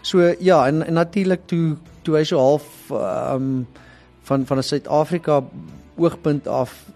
[0.03, 3.66] so ja, en, en natuurlik toe toe hy so half ehm um,
[4.22, 5.42] van van 'n Suid-Afrika
[5.96, 6.90] oogpunt af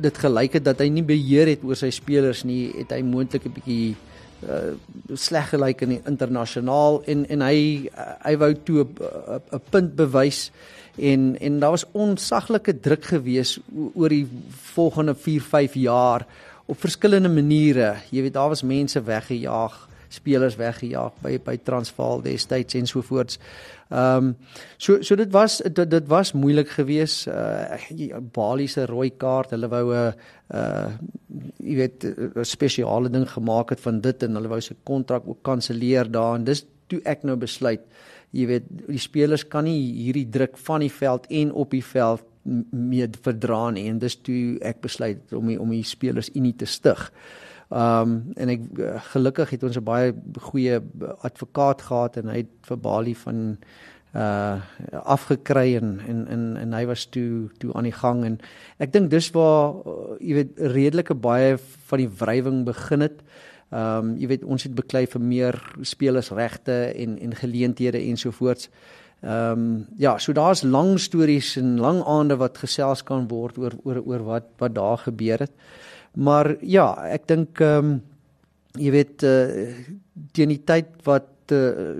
[0.00, 3.44] dit gelyk het dat hy nie beheer het oor sy spelers nie, het hy moontlik
[3.44, 3.96] 'n bietjie
[4.48, 4.74] uh,
[5.14, 7.88] sleg gelyk in internasionaal en en hy
[8.24, 10.50] hy wou toe 'n punt bewys
[10.96, 13.58] en en daar was onsaglike druk gewees
[13.94, 14.26] oor die
[14.74, 16.26] volgende 4 5 jaar
[16.66, 17.96] op verskillende maniere.
[18.10, 23.38] Jy weet daar was mense weggejaag spelers weggejaag by by Transvaal destyds en so voorts
[23.90, 24.36] Ehm um,
[24.76, 27.26] so so dit was dit, dit was moeilik geweest.
[27.26, 30.14] Uh Bali se rooi kaart, hulle wou 'n
[30.54, 30.90] uh
[31.58, 35.42] jy weet 'n spesiale ding gemaak het van dit en hulle wou sy kontrak ook
[35.42, 37.80] kanselleer daar en dis toe ek nou besluit
[38.30, 42.22] jy weet die spelers kan nie hierdie druk van die veld en op die veld
[42.70, 46.66] meer verdra nie en dis toe ek besluit om die, om die spelers unie te
[46.66, 47.12] stig.
[47.70, 48.62] Ehm um, en ek
[49.12, 50.80] gelukkig het ons 'n baie goeie
[51.22, 53.58] advokaat gehad en hy het vir Bali van
[54.14, 54.58] uh
[54.90, 58.40] afgekry en en en en hy was toe toe aan die gang en
[58.78, 63.22] ek dink dis waar uh, jy weet redelike baie van die wrywing begin het.
[63.70, 68.68] Ehm um, jy weet ons het beklei vir meer spelersregte en en geleenthede ensovoorts.
[69.22, 73.78] Ehm um, ja, so daar's lang stories en lang aande wat gesels kan word oor
[73.84, 75.52] oor oor wat wat daar gebeur het.
[76.14, 77.98] Maar ja, ek dink ehm um,
[78.78, 79.74] jy weet uh,
[80.30, 81.90] teen die tyd wat uh,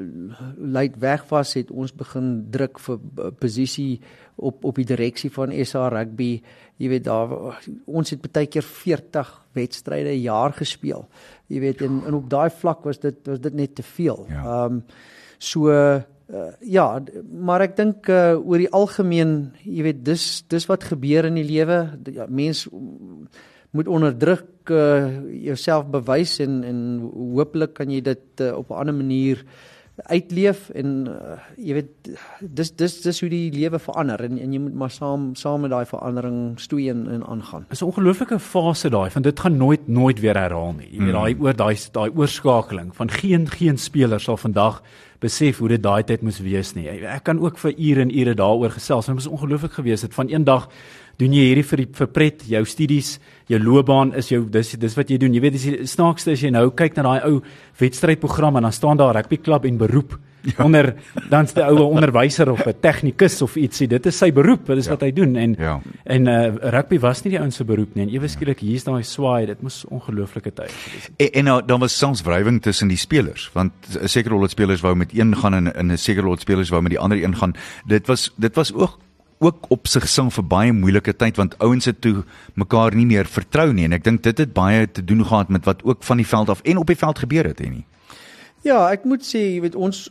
[0.56, 4.00] luit weg was het ons begin druk vir uh, posisie
[4.40, 6.36] op op die direksie van SA rugby
[6.80, 7.34] jy weet daar
[7.86, 11.08] ons het baie keer 40 wedstryde 'n jaar gespeel
[11.48, 14.34] jy weet en, en op daai vlak was dit was dit net te veel ja.
[14.34, 14.64] ehm ja.
[14.64, 14.82] um,
[15.38, 16.02] so uh,
[16.60, 21.34] ja maar ek dink uh, oor die algemeen jy weet dis dis wat gebeur in
[21.34, 22.70] die lewe ja, mense
[23.70, 25.06] moet onder druk uh,
[25.44, 29.44] jouself bewys en en hopelik kan jy dit uh, op 'n ander manier
[30.08, 34.60] uitleef en uh, jy weet dis dis dis hoe die lewe verander en en jy
[34.62, 37.66] moet maar saam saam met daai verandering stoei en, en aangaan.
[37.68, 40.88] Dis 'n ongelooflike fase daai van dit gaan nooit nooit weer herhaal nie.
[40.90, 41.20] Jy weet mm.
[41.20, 44.82] daai oor daai daai oorskakeling van geen geen speler sal vandag
[45.20, 46.88] besef hoe dit daai tyd moes wees nie.
[46.88, 49.06] Ek kan ook vir ure en ure daaroor gesels.
[49.06, 50.70] Dit was ongelooflik geweest het van eendag
[51.20, 53.18] doen jy hierdie vir die vir pret jou studies
[53.50, 56.44] jou loopbaan is jou dis dis wat jy doen jy weet dis die snaakste as
[56.44, 57.42] jy nou kyk na daai ou
[57.80, 60.64] wedstrydprogram en dan staan daar rugby klub en beroep ja.
[60.64, 60.94] onder
[61.30, 64.88] dan's die oue onderwyser of 'n tegnikus of ietsie dit is sy beroep dit is
[64.88, 64.96] ja.
[64.96, 65.80] wat hy doen en ja.
[66.04, 66.38] en uh,
[66.76, 69.62] rugby was nie die ouens se beroep nie en ewe skielik hier's daai swaai dit
[69.62, 73.50] moes ongelooflike tyd gewees het en, en nou dan was soms wrywing tussen die spelers
[73.54, 73.72] want
[74.04, 76.82] seker al die spelers wou met een gaan en en seker al die spelers wou
[76.82, 77.54] met die ander een gaan
[77.86, 78.98] dit was dit was ook
[79.40, 82.24] ook op sig sing vir baie moeilike tyd want ouens het toe
[82.60, 85.64] mekaar nie meer vertrou nie en ek dink dit het baie te doen gehad met
[85.64, 87.86] wat ook van die veld af en op die veld gebeur het en nie.
[88.60, 90.02] Ja, ek moet sê, jy weet ons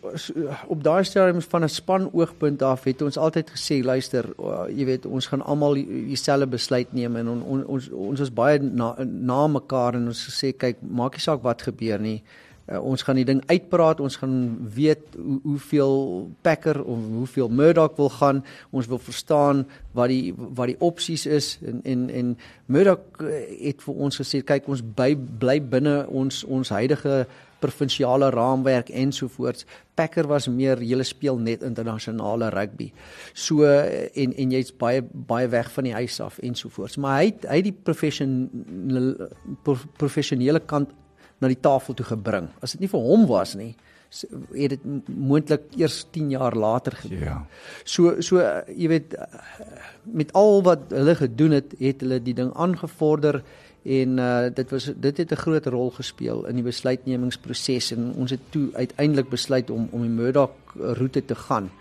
[0.73, 4.25] op daai stadium van 'n span oogpunt af het ons altyd gesê, luister,
[4.73, 8.57] jy weet ons gaan almal dieselfde besluit neem en on, on, ons ons is baie
[8.59, 12.23] na, na mekaar en ons sê kyk, maak nie saak wat gebeur nie.
[12.69, 17.95] Uh, ons gaan die ding uitpraat, ons gaan weet hoe, hoeveel Packer of hoeveel Murdoch
[17.97, 18.43] wil gaan.
[18.69, 23.21] Ons wil verstaan wat die wat die opsies is en en en Murdoch
[23.61, 27.27] het vir ons gesê kyk ons by, bly binne ons ons huidige
[27.59, 29.65] provinsiale raamwerk ensovoorts.
[29.95, 32.91] Packer was meer julle speel net internasionale rugby.
[33.33, 36.97] So en en jy's baie baie weg van die huis af ensovoorts.
[36.97, 39.29] Maar hy hy die professionele
[39.99, 40.95] professionele kant
[41.39, 42.49] na die tafel toe gebring.
[42.61, 43.73] As dit nie vir hom was nie,
[44.09, 47.25] het dit moontlik eers 10 jaar later gebeur.
[47.25, 47.37] Ja.
[47.83, 49.15] So so jy weet
[50.03, 53.43] met al wat hulle gedoen het, het hulle die ding aangevorder
[53.83, 58.31] en uh, dit was dit het 'n groot rol gespeel in die besluitnemingsproses en ons
[58.31, 61.71] het toe uiteindelik besluit om om die Murdoch roete te gaan.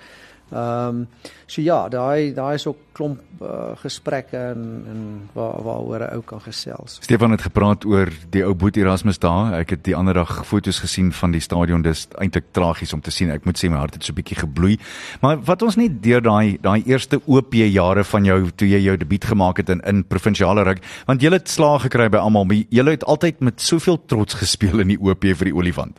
[0.51, 1.07] Ehm um,
[1.47, 5.01] so ja, daai daai is ook klomp uh, gesprekke en en
[5.33, 6.99] waar waaroor 'n ou kan gesels.
[7.01, 9.53] Stefan het gepraat oor die ou Boet Erasmus daar.
[9.53, 11.83] Ek het die ander dag foto's gesien van die stadion.
[11.83, 13.31] Dis eintlik tragies om te sien.
[13.31, 14.79] Ek moet sê my hart het so 'n bietjie gebloei.
[15.21, 18.97] Maar wat ons nie deur daai daai eerste OP jare van jou toe jy jou
[18.97, 22.85] debuut gemaak het in in provinsiale rugby, want jy het slaag gekry by almal, jy
[22.85, 25.99] het altyd met soveel trots gespeel in die OP vir die Olifant.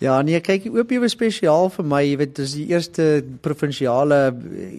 [0.00, 3.08] Ja, nee, kyk, die OP was spesiaal vir my, jy weet, dis die eerste
[3.44, 4.30] provinsiale,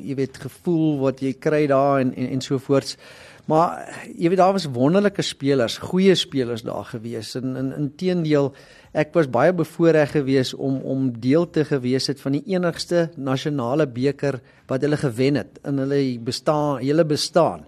[0.01, 2.97] jy weet, gevoel wat jy kry daar en en, en so voorts.
[3.45, 3.85] Maar
[4.17, 7.35] jy weet daar was wonderlike spelers, goeie spelers daar gewees.
[7.37, 8.49] En in inteendeel,
[8.97, 13.85] ek was baie bevoorreg geweest om om deel te gewees het van die enigste nasionale
[13.87, 14.39] beker
[14.71, 17.65] wat hulle gewen het in hulle bestaan, hele bestaan.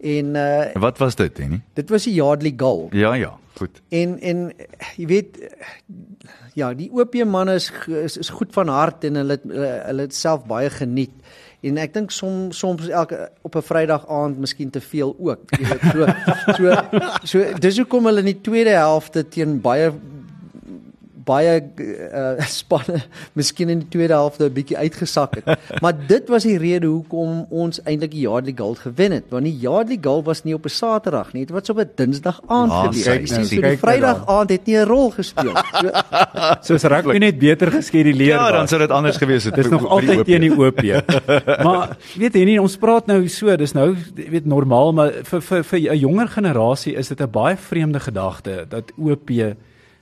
[0.00, 1.62] En uh Wat was dit, Henny?
[1.74, 2.88] Dit was die Yardley Goal.
[2.92, 3.80] Ja, ja, goed.
[3.88, 4.52] En en
[4.96, 5.38] jy weet
[6.54, 10.46] ja, die OP manne is, is is goed van hart en hulle hulle het self
[10.50, 11.14] baie geniet.
[11.64, 15.50] En ek dink soms soms elke op 'n Vrydag aand miskien te veel ook.
[15.58, 16.06] Jy weet so
[16.58, 16.74] so
[17.22, 19.92] so dis hoekom hulle in die tweede helfte teen baie
[21.24, 25.58] baie uh, spanne miskien in die tweede helfte 'n bietjie uitgesak het.
[25.82, 29.24] maar dit was die rede hoekom ons eintlik die Yardley Gold gewen het.
[29.28, 32.40] Want die Yardley Gold was nie op 'n Saterdag nie, dit was op 'n Dinsdag
[32.46, 33.20] aand ja, gebeur.
[33.20, 35.54] Nou, so die Vrydag aand het nie 'n rol gespeel.
[35.54, 35.90] So
[36.74, 38.48] soos rugby net beter geskeduleer was.
[38.48, 39.54] Ja, dan sou dit anders gewees het.
[39.54, 40.82] Dis nog altyd teen die OP.
[41.62, 45.64] maar weet jy nie, ons praat nou so, dis nou weet normaal, maar vir vir
[45.64, 49.30] vir 'n jonger generasie is dit 'n baie vreemde gedagte dat OP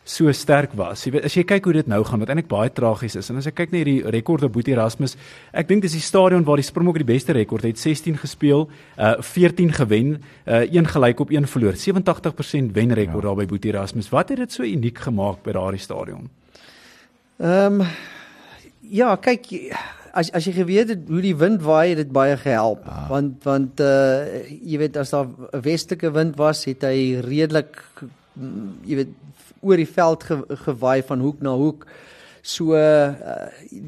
[0.05, 1.05] so sterk was.
[1.07, 3.39] Jy weet as jy kyk hoe dit nou gaan wat eintlik baie tragies is en
[3.39, 5.15] as ek kyk na hierdie rekord op Boetie Erasmus,
[5.55, 8.67] ek dink dis die stadion waar die Springbok die beste rekord het, 16 gespeel,
[8.99, 11.79] uh 14 gewen, uh een gelyk op een verloor.
[11.79, 13.29] 87% wenrekord ja.
[13.29, 14.11] daar by Boetie Erasmus.
[14.11, 16.31] Wat het dit so uniek gemaak by daardie stadion?
[17.39, 17.87] Ehm um,
[18.93, 19.47] ja, kyk
[20.13, 22.83] as as jy geweet het hoe die wind waai, het dit baie gehelp.
[22.91, 23.07] Ah.
[23.11, 27.79] Want want uh jy weet as daar 'n westelike wind was, het hy redelik
[28.85, 29.13] jy weet
[29.63, 31.87] oor die veld ge, gewaai van hoek na hoek.
[32.43, 33.15] So uh,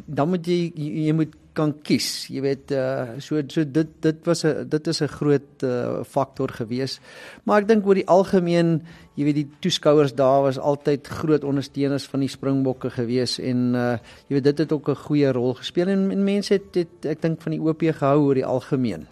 [0.06, 2.26] dan moet jy jy moet kan kies.
[2.30, 6.48] Jy weet uh, so so dit dit was 'n dit is 'n groot uh, faktor
[6.48, 7.00] gewees.
[7.44, 8.82] Maar ek dink oor die algemeen,
[9.14, 13.98] jy weet die toeskouers daar was altyd groot ondersteuners van die Springbokke gewees en uh,
[14.28, 17.22] jy weet dit het ook 'n goeie rol gespeel en, en mense het, het ek
[17.22, 19.06] dink van die OP gehou oor die algemeen.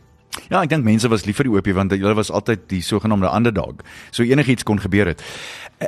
[0.53, 3.31] Ja, ek dink mense was lief vir die OP want hulle was altyd die sogenaamde
[3.33, 3.81] underdog.
[4.13, 5.25] So enigiets kon gebeur het.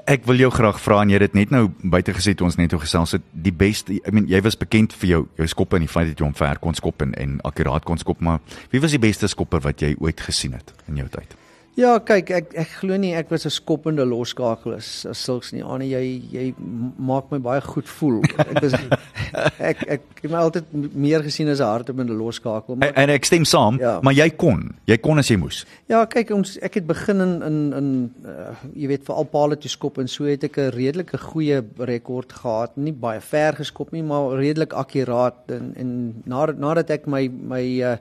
[0.09, 2.57] Ek wil jou graag vra en jy het dit net nou buite gesê toe ons
[2.57, 5.77] net oor gesels het, die beste, I mean jy was bekend vir jou jou skoppe
[5.77, 8.41] en die feit dat jy hom ver kon skop en, en akkuraat kon skop, maar
[8.73, 11.37] wie was die beste skopper wat jy ooit gesien het in jou tyd?
[11.75, 15.63] Ja, kyk, ek ek glo nie ek was 'n skoppende loskakel as as sulks nie.
[15.63, 16.55] Anie, jy jy
[16.99, 18.23] maak my baie goed voel.
[18.39, 18.75] Ek was
[19.71, 23.25] ek ek het my altyd meer gesien as 'n hartebende loskakel, maar en, en ek
[23.25, 23.99] stem saam, ja.
[24.03, 24.71] maar jy kon.
[24.87, 25.65] Jy kon as jy moes.
[25.91, 27.89] Ja, kyk, ons ek het begin in in in
[28.23, 31.59] uh, jy weet vir al paal te skop en so het ek 'n redelike goeie
[31.79, 32.77] rekord gehad.
[32.77, 37.65] Nie baie ver geskop nie, maar redelik akkuraat en en nadat nadat ek my my
[37.83, 37.97] uh,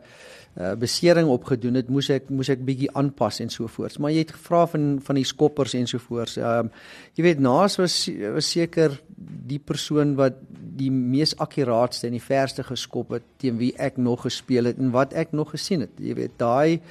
[0.60, 3.98] uh, besering opgedoen het, moes ek moes ek bietjie aanpas en so voort.
[4.00, 6.38] Maar jy het gevra van van die skoppers en so voort.
[6.38, 6.84] Ehm uh,
[7.18, 7.98] jy weet Naas was
[8.36, 10.40] was seker die persoon wat
[10.78, 14.94] die mees akkuraatste en die verste geskop het teen wie ek nog gespeel het en
[14.94, 15.94] wat ek nog gesien het.
[16.02, 16.82] Jy weet daai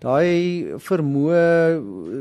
[0.00, 1.40] daai vermoë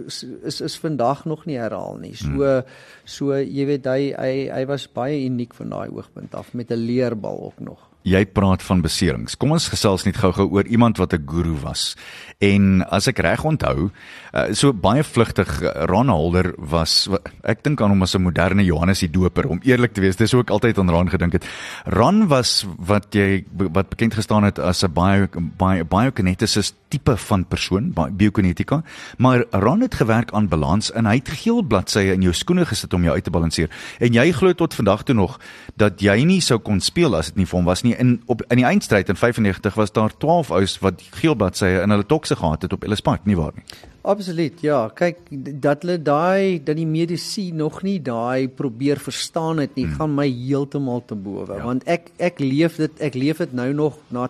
[0.06, 2.15] is, is is vandag nog nie herhaal nie.
[2.19, 2.73] So hmm.
[3.06, 6.86] so jy weet hy hy hy was baie uniek van daai oogpunt af met 'n
[6.86, 7.88] leerbal ook nog.
[8.09, 9.37] Jy praat van beserings.
[9.39, 11.95] Kom ons gesels net gou-gou oor iemand wat 'n guru was.
[12.39, 13.91] En as ek reg onthou,
[14.33, 17.09] uh, so baie vlugtig uh, Ron Holder was
[17.43, 20.15] ek dink aan hom as 'n moderne Johannes die Doper om eerlik te wees.
[20.15, 21.45] Dis hoe ek altyd aan Ron gedink het.
[21.85, 27.45] Ron was wat jy wat bekend gestaan het as 'n baie baie biokineticus tipe van
[27.45, 28.83] persoon, biokinetika,
[29.17, 32.93] maar Ron het gewerk aan balans en hy het geel bladsye in jou skoene gesit
[32.93, 33.69] om jou uit te balanseer.
[33.99, 35.39] En jy glo tot vandag toe nog
[35.75, 37.95] dat jy nie sou kon speel as dit nie vir hom was nie.
[37.99, 41.91] In op in die eindstryd in 95 was daar 12 ouens wat geel bladsye in
[41.91, 43.65] hulle tokse gehad het op Ellis Park, nie waar nie?
[44.09, 44.61] Absoluut.
[44.65, 45.19] Ja, kyk
[45.61, 49.99] dat hulle daai dat die medisy nog nie daai probeer verstaan het nie, hmm.
[49.99, 51.61] gaan my heeltemal te bowe, ja.
[51.65, 54.25] want ek ek leef dit ek leef dit nou nog na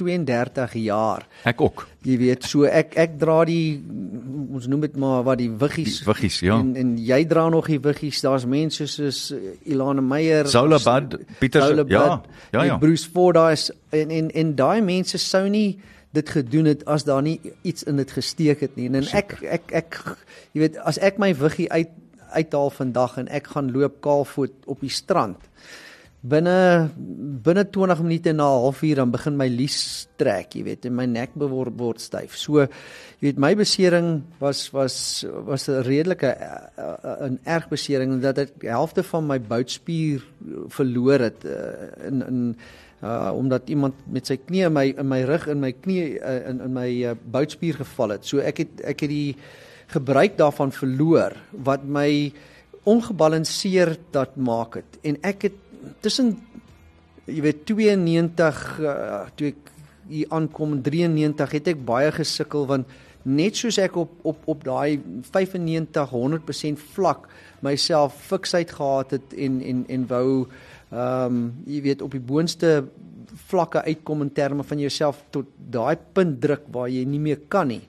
[0.00, 1.22] 32 jaar.
[1.46, 1.84] Ek ook.
[2.02, 3.78] Jy weet, so ek ek dra die
[4.50, 6.00] ons noem dit maar wat die wiggies.
[6.02, 6.58] Die wiggies, ja.
[6.58, 8.24] En en jy dra nog die wiggies.
[8.26, 9.28] Daar's mense soos
[9.62, 12.18] Ilana Meyer, Saula Bad, Pieter, ja.
[12.50, 12.82] Ja, ja.
[12.82, 13.54] Bruce Ford daai
[14.02, 15.78] en en en daai mense sou nie
[16.12, 18.88] dit gedoen het as daar nie iets in dit gesteek het nie.
[18.92, 20.00] En ek ek ek
[20.52, 21.90] jy weet as ek my wiggie uit
[22.32, 25.50] uithaal vandag en ek gaan loop kaalvoet op die strand
[26.22, 26.90] binne
[27.42, 31.06] binne 20 minute na 'n halfuur dan begin my lies trek, jy weet, en my
[31.06, 32.36] nek word word styf.
[32.36, 32.68] So jy
[33.20, 36.30] weet my besering was was was 'n redelike
[37.26, 40.22] 'n erg besering dat ek die helfte van my boutspier
[40.68, 42.56] verloor het uh, in in
[43.02, 46.38] uh omdat iemand met sy knie in my in my rug in my knie uh,
[46.48, 48.26] in in my uh, boutspier geval het.
[48.26, 49.36] So ek het ek het die
[49.92, 51.36] gebruik daarvan verloor
[51.66, 52.32] wat my
[52.88, 55.58] ongebalanseerd dat maak het en ek het
[56.00, 56.36] tussen
[57.26, 59.70] jy weet 92 uh, toe ek
[60.10, 62.90] hier aankom 93 het ek baie gesukkel want
[63.22, 64.98] net soos ek op op op daai
[65.30, 67.28] 95 100% vlak
[67.62, 70.28] myself fiksheid gehad het en en en wou
[70.92, 72.84] ehm um, jy weet op die boonste
[73.48, 77.68] vlakke uitkom in terme van jouself tot daai punt druk waar jy nie meer kan
[77.72, 77.82] nie.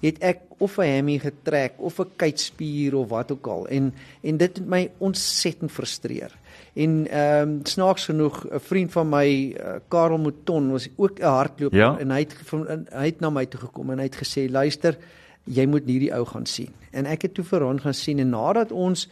[0.00, 3.66] Het ek of 'n hemmy getrek of 'n kuitspier of wat ook al.
[3.68, 6.32] En en dit het my ontsettend frustreer.
[6.74, 11.22] En ehm um, snaaks genoeg 'n vriend van my uh, Karel Mouton was ook 'n
[11.22, 11.98] hardloper ja?
[11.98, 14.98] en hy het van, hy het na my toe gekom en hy het gesê luister
[15.44, 16.72] jy moet hierdie ou gaan sien.
[16.90, 19.08] En ek het toe vir hom gaan sien en nadat ons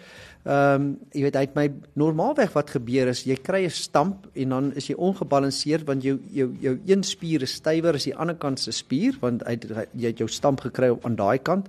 [0.49, 1.67] ehm um, jy weet het my
[2.01, 6.19] normaalweg wat gebeur is jy kry 'n stamp en dan is jy ongebalanseerd want jou
[6.33, 9.59] jou jou een spier is stywer as die ander kant se spier want hy
[9.93, 11.69] jy het jou stamp gekry op aan daai kant.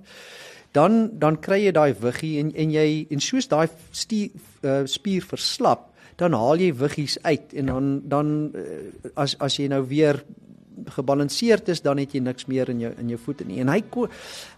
[0.72, 5.90] Dan dan kry jy daai wiggie en en jy en soos daai uh, spier verslap
[6.16, 8.62] dan haal jy wiggies uit en dan dan uh,
[9.14, 10.24] as as jy nou weer
[10.96, 13.82] gebalanseerd is dan het jy niks meer in jou in jou voete nie en hy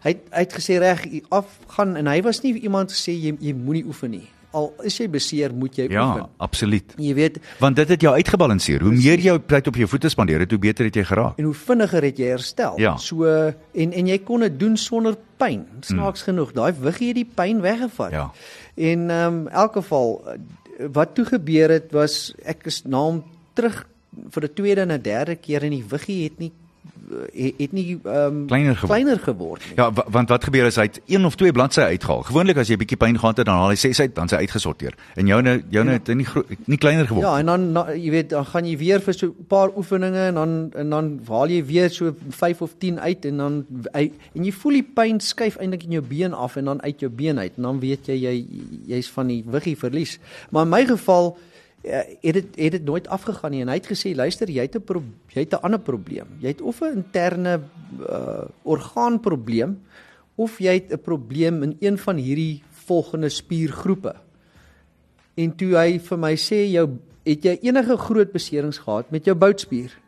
[0.05, 3.85] hy hy het gesê reg afgaan en hy was nie iemand gesê jy jy moenie
[3.87, 6.25] oefen nie al is jy beseer moet jy ja, oefen.
[6.25, 6.95] Ja, absoluut.
[7.01, 8.85] Jy weet, want dit het jou uitgebalanseer.
[8.85, 11.39] Hoe meer jy tyd op jou voete spandeer, hoe beter het jy geraak.
[11.41, 12.81] En hoe vinniger het jy herstel.
[12.83, 12.95] Ja.
[13.01, 15.65] So en en jy kon dit doen sonder pyn.
[15.81, 16.31] Snaaks hmm.
[16.31, 18.13] genoeg, daai wiggie het die pyn weggevat.
[18.15, 18.27] Ja.
[18.77, 20.19] En ehm um, elk geval
[20.93, 23.23] wat toe gebeur het was ek is na hom
[23.57, 23.83] terug
[24.31, 26.53] vir 'n tweede en 'n derde keer en die wiggie het nie
[27.33, 29.77] het, het nie um, kleiner, gewo kleiner geword nie.
[29.77, 32.23] Ja, want wat gebeur as hy het een of twee bladsye uitgehaal.
[32.29, 34.41] Gewoonlik as jy 'n bietjie pyn gehad het, dan haal hy ses uit, dan sy
[34.45, 34.95] uitgesorteer.
[35.15, 35.99] En joune joune ja.
[35.99, 36.27] het nie
[36.67, 37.27] nie kleiner geword.
[37.27, 40.27] Ja, en dan na, jy weet, dan gaan jy weer vir so 'n paar oefeninge
[40.27, 44.45] en dan en dan haal jy weer so 5 of 10 uit en dan en
[44.45, 47.39] jy voel die pyn skuif eintlik in jou been af en dan uit jou been
[47.39, 48.47] uit en dan weet jy jy
[48.87, 50.19] jy's van die wiggie verlies.
[50.51, 51.37] Maar in my geval
[51.83, 55.15] het dit het dit nooit afgegaan nie en hy het gesê luister jy het 'n
[55.35, 57.61] jy het 'n ander probleem jy het of 'n interne
[58.09, 59.81] uh, orgaanprobleem
[60.35, 64.15] of jy het 'n probleem in een van hierdie volgende spiergroepe
[65.35, 69.35] en toe hy vir my sê jou het jy enige groot beserings gehad met jou
[69.35, 70.03] boutspier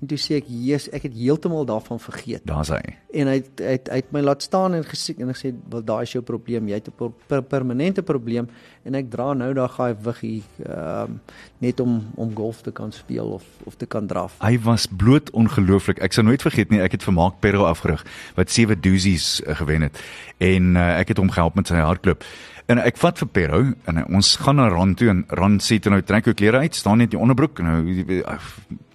[0.00, 2.82] En toe sê ek, "Jesus, ek het heeltemal daarvan vergeet." Daar's hy.
[3.08, 5.84] En hy het hy het, hy het my laat staan en gesê en gesê, "Wel,
[5.84, 6.68] daai is jou probleem.
[6.68, 8.48] Jy het 'n per, per, permanente probleem
[8.84, 11.18] en ek dra nou daai gaai wiggie ehm uh,
[11.58, 15.30] net om om golf te kan speel of of te kan draf." Hy was bloot
[15.30, 15.98] ongelooflik.
[15.98, 19.56] Ek sal nooit vergeet nie, ek het vir Mark Perro afgerig wat sewe doozies uh,
[19.56, 19.98] gewen het
[20.38, 22.24] en uh, ek het hom gehelp met sy hardloop.
[22.68, 25.88] En ek vat vir Perro en ons gaan na Ron toe en Ron sê toe
[25.94, 27.62] nou trek jou klere uit, staan net die onderbroek.
[27.64, 27.78] Nou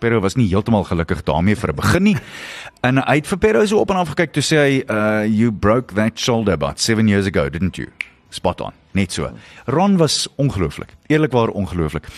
[0.04, 2.18] Perro was nie heeltemal gelukkig daarmee vir 'n begin nie.
[2.84, 5.54] En hy het vir Perro so op en af gekyk toe sê hy, uh you
[5.56, 7.88] broke that shoulder about 7 years ago, didn't you?
[8.30, 8.74] Spot on.
[8.92, 9.30] Net so.
[9.72, 10.92] Ron was ongelooflik.
[11.08, 12.10] Eerlikwaar ongelooflik.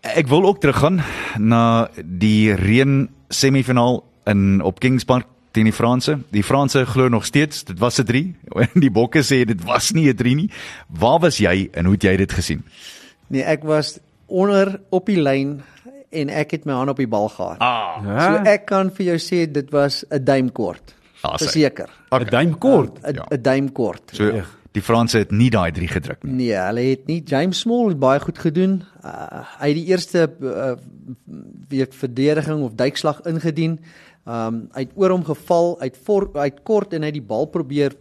[0.00, 1.02] Ek wil ook teruggaan
[1.36, 4.00] na die reën semifinaal
[4.32, 6.16] in op Kings Park teen die Franse.
[6.32, 8.34] Die Franse glo nog steeds dit was 'n 3
[8.72, 10.50] en die Bokke sê dit was nie 'n 3 nie.
[10.88, 12.64] Waar was jy en hoe het jy dit gesien?
[13.28, 15.60] Nee, ek was onder op die lyn
[16.12, 17.56] en ek het my hand op die bal gehad.
[17.60, 18.20] Ah, Ja?
[18.36, 20.94] So ek kan vir jou sê dit was 'n duimkort.
[21.22, 21.44] Ah, sy.
[21.44, 21.88] Verseker.
[22.12, 22.98] 'n duim kort.
[23.04, 23.24] 'n Ja.
[23.30, 24.10] 'n duimkort.
[24.12, 24.42] so
[24.72, 26.32] die Franse het nie daai 3 gedruk nie.
[26.32, 28.82] Nee, hulle het nie James Small het baie goed gedoen.
[29.04, 30.72] Uh, hy het die eerste uh,
[31.68, 33.78] weet verdediging of duikslag ingedien.
[34.24, 37.14] Um hy het oor hom geval, hy het voor hy het kort en hy het
[37.18, 37.92] die bal probeer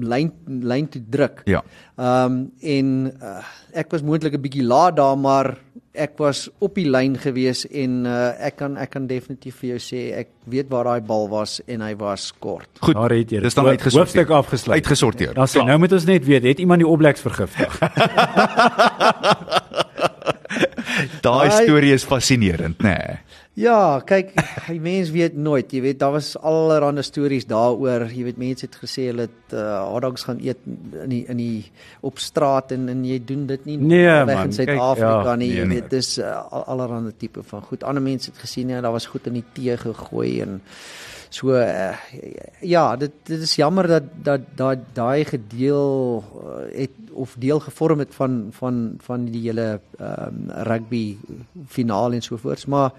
[0.00, 1.42] lyn lyn toe druk.
[1.44, 1.62] Ja.
[2.00, 3.42] Um en uh,
[3.74, 5.58] ek was moontlik 'n bietjie laat daar, maar
[5.96, 9.80] ek was op die lyn gewees en uh, ek kan ek kan definitief vir jou
[9.82, 12.68] sê ek weet waar daai bal was en hy was kort.
[12.80, 12.94] Goed.
[12.98, 13.40] Daar het jy.
[13.44, 14.04] Dis dan uitgesorteer.
[14.04, 14.76] Hoofstuk afgesluit.
[14.80, 15.34] Uitgesorteer.
[15.38, 17.78] Dan sê nou moet ons net weet, het iemand die Oblaks vergiftig?
[21.26, 22.94] Daai Daai- storie is fascinerend, nê.
[22.94, 23.16] Nee.
[23.56, 24.34] Ja, kyk,
[24.68, 25.70] die mens weet nooit.
[25.72, 28.04] Jy weet daar was allerlei stories daaroor.
[28.12, 31.70] Jy weet mense het gesê hulle het uh, hotdogs gaan eet in die in die
[32.04, 35.48] op straat en en jy doen dit nie Nee, weg man, in Suid-Afrika ja, nie.
[35.48, 35.80] nee, Jy nee.
[35.80, 37.84] weet dis uh, al- allerlei tipe van goed.
[37.88, 40.60] Ander mense het gesien ja, daar was goed in die tee gegooi en
[41.32, 41.96] so uh,
[42.60, 47.98] ja, dit dit is jammer dat dat dat daai gedeel uh, het of deel gevorm
[48.04, 51.16] het van van van die hele um, rugby
[51.68, 52.92] finaal en so voorts, maar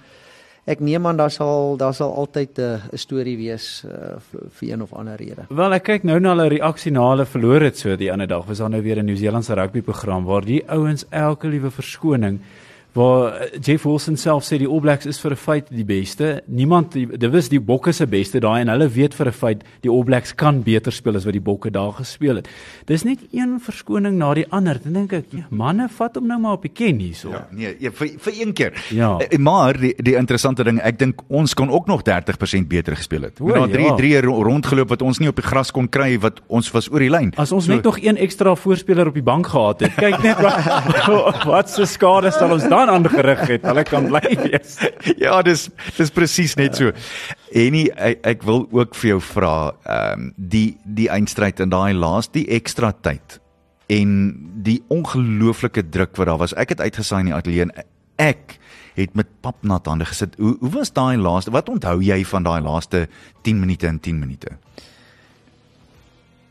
[0.68, 4.70] Ek neem aan daar sal daar sal altyd 'n uh, storie wees uh, vir, vir
[4.70, 5.48] een of ander rede.
[5.50, 8.46] Wel, ek kyk nou na hulle reaksie na hulle verloor het so die ander dag.
[8.46, 12.42] Was daar nou weer 'n Nieu-Seelandse rugby program waar die ouens elke liewe verskoning
[12.98, 16.42] waar eh, Jeff Wilson self sê die All Blacks is vir 'n feit die beste.
[16.48, 19.90] Niemand dit was die Bokke se beste daai en hulle weet vir 'n feit die
[19.92, 22.48] All Blacks kan beter speel as wat die Bokke daar gespeel het.
[22.86, 24.80] Dis net een verskoning na die ander.
[24.84, 27.30] Dan dink ek, ja, manne, vat hom nou maar op die ken hierso.
[27.32, 28.74] Ja, nee, ja, vir vir een keer.
[28.90, 29.18] Ja.
[29.20, 33.22] Eh, Maar die die interessante ding, ek dink ons kon ook nog 30% beter gespeel
[33.22, 33.40] het.
[33.42, 34.22] O, Met daai 3 ja.
[34.22, 37.10] 3 rondgeloop wat ons nie op die gras kon kry wat ons was oor die
[37.10, 37.34] lyn.
[37.38, 39.96] As ons net nog een ekstra voorspeler op die bank gehad het.
[39.96, 43.66] Kyk net wat wat se skade sal ons dan aangerig het.
[43.68, 44.78] Hulle kan bly wees.
[45.18, 45.68] ja, dis
[45.98, 46.94] dis presies net so.
[47.52, 51.74] En nie, ek, ek wil ook vir jou vra, ehm um, die die eindstryd in
[51.74, 53.40] daai laaste die ekstra tyd
[53.88, 54.10] en
[54.66, 56.56] die ongelooflike druk wat daar was.
[56.60, 57.76] Ek het uitgesaai in die ateljee en
[58.20, 58.58] ek
[58.98, 60.36] het met papnat hande gesit.
[60.42, 61.54] Hoe hoe was daai laaste?
[61.54, 63.08] Wat onthou jy van daai laaste
[63.46, 64.58] 10 minute en 10 minute?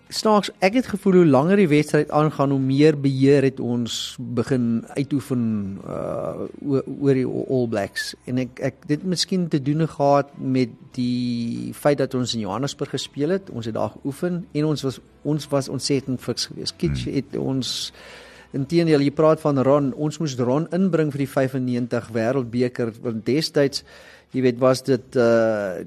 [0.07, 4.85] Snaaks, ek het gevoel hoe langer die wedstryd aangaan, hoe meer beheer het ons begin
[4.95, 5.41] uitoefen
[5.83, 8.13] uh oor, die All Blacks.
[8.31, 12.95] En ek ek dit miskien te doen gehad met die feit dat ons in Johannesburg
[12.95, 13.51] gespeel het.
[13.51, 16.79] Ons het daar geoefen en ons was ons was ontsettend fiks geweest.
[16.79, 17.93] Kitch het ons
[18.55, 23.83] Inteendeel, jy praat van Ron, ons moes Ron inbring vir die 95 Wêreldbeker want destyds
[24.37, 25.80] jy weet was dit uh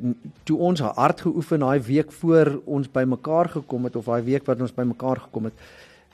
[0.49, 4.61] toe ons hard geoefen daai week voor ons bymekaar gekom het of daai week wat
[4.65, 5.63] ons bymekaar gekom het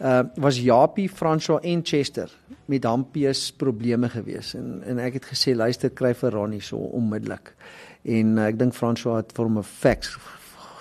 [0.04, 2.32] uh was Japie, François en Chester
[2.68, 7.54] met Hampies probleme gewees en en ek het gesê luister kry vir Ronnie so onmiddellik
[8.04, 10.18] en uh, ek dink François het vir hom 'n fax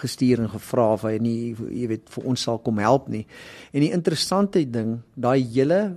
[0.04, 3.24] gestuur en gevra of hy nie jy weet vir ons sal kom help nie.
[3.72, 5.96] En die interessante ding, daai hele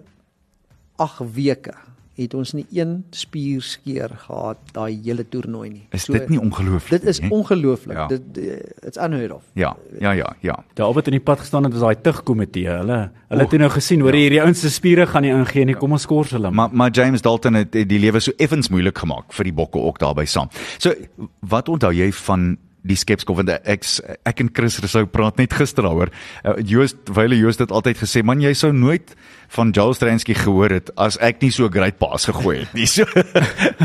[0.98, 1.76] 8 weke
[2.18, 5.84] het ons nie een spierskeer gehad daai hele toernooi nie.
[5.96, 7.30] Is dit nie ongelooflik Dit is nie?
[7.32, 7.98] ongelooflik.
[7.98, 8.08] Ja.
[8.08, 8.40] Dit
[8.86, 9.44] it's unheard of.
[9.54, 10.58] Ja, ja, ja, ja.
[10.74, 12.68] Daar wat in die pad gestaan het was daai tugkomitee.
[12.68, 15.76] Hulle hulle het nou gesien hoor hierdie ouens se spiere gaan nie ingee nie.
[15.78, 16.52] Kom ons skors hulle.
[16.52, 19.80] Maar maar James Dalton het het die lewe so effens moeilik gemaak vir die bokke
[19.80, 20.50] ook daarby saam.
[20.78, 20.94] So
[21.40, 22.56] wat onthou jy van
[22.88, 23.86] die skepskop want ek
[24.26, 26.12] ek en Chris Rousseau praat net gister daaroor.
[26.44, 29.16] Uh, Joost Wyle Joost het altyd gesê man jy sou nooit
[29.56, 32.88] van Joel Stransky gehoor het as ek nie so 'n great paas gegooi het nie.
[32.98, 33.06] So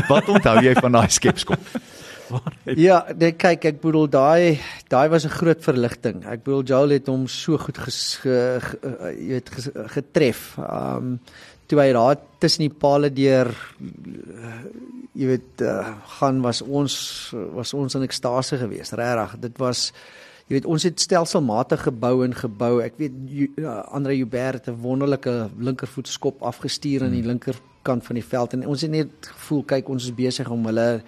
[0.09, 1.59] wat onthou jy van daai skepskop?
[2.79, 6.25] Ja, nee, kyk, ek bedoel daai daai was 'n groot verligting.
[6.25, 10.57] Ek bedoel Joel het hom so goed ges, ge, ge, uh, jy weet ges, getref.
[10.57, 11.19] Um
[11.67, 13.49] toe hy daar tussen die palle deur
[13.79, 14.57] uh,
[15.13, 16.95] jy weet uh, gaan was ons
[17.53, 18.95] was ons in ekstase geweest.
[18.97, 19.91] Regtig, dit was
[20.47, 22.73] jy weet ons het stelselmatig gebou en gebou.
[22.83, 23.19] Ek weet
[23.61, 28.53] uh, Andre Joubert het 'n wonderlike linkervoet skop afgestuur aan die linkerkant van die veld
[28.53, 31.03] en ons het net gevoel kyk ons is besig om hulle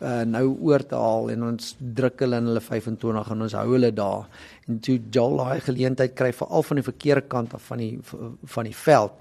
[0.00, 3.68] uh, nou oor te haal en ons druk hulle in hulle 25 en ons hou
[3.72, 4.26] hulle daar.
[4.68, 7.98] En toe Joel daai geleentheid kry veral van die verkeerde kant af van die
[8.56, 9.12] van die veld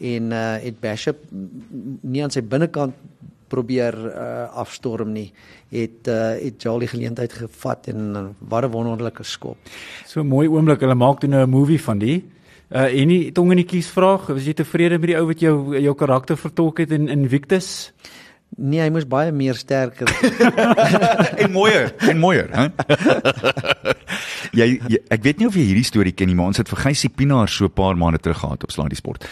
[0.00, 2.94] en uh, het Bishop nie aan sy binnekant
[3.52, 5.32] probeer uh, afstorm nie
[5.72, 9.56] het uh, het Joel die geleentheid gevat en uh, wat 'n wonderlike skop.
[10.06, 10.80] So 'n mooi oomblik.
[10.80, 12.24] Hulle maak toe nou 'n movie van die.
[12.72, 15.40] Uh en die tong in die kies vraag, was jy tevrede met die ou wat
[15.40, 17.92] jou jou karakter vertolk het in Invictus?
[18.56, 20.08] Nee, hy moes baie meer sterker.
[21.42, 22.66] en mooier, en mooier, hè?
[24.60, 26.82] jy, jy ek weet nie of jy hierdie storie ken nie, maar ons het vir
[26.84, 29.24] Gysie Pinaar so 'n paar maande terug gehad op Slaa die Sport.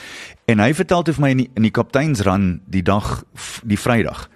[0.51, 3.20] En hy vertel toe vir my in die, in die kapteinsrun die dag
[3.62, 4.26] die Vrydag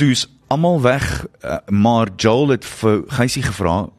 [0.00, 1.04] toe's almal weg,
[1.44, 3.90] uh, maar Joel het vir Geysie gevra,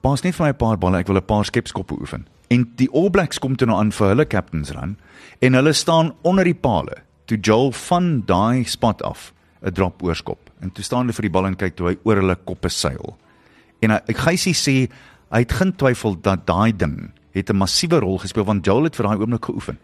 [0.00, 2.88] "Pas net vir my 'n paar balle, ek wil 'n paar skepskoppe oefen." En die
[2.92, 4.96] All Blacks kom toe nou aan vir hulle captains run
[5.40, 6.96] en hulle staan onder die palle.
[7.26, 9.32] Toe Joel van daai spot af
[9.62, 12.16] 'n drop oorskop en toe staan hulle vir die bal en kyk toe hy oor
[12.16, 13.16] hulle koppe seil.
[13.80, 14.90] En hy Geysie sê
[15.30, 18.96] hy het geen twyfel dat daai ding het 'n massiewe rol gespeel want Joel het
[18.96, 19.78] vir daai oomblik geoefen.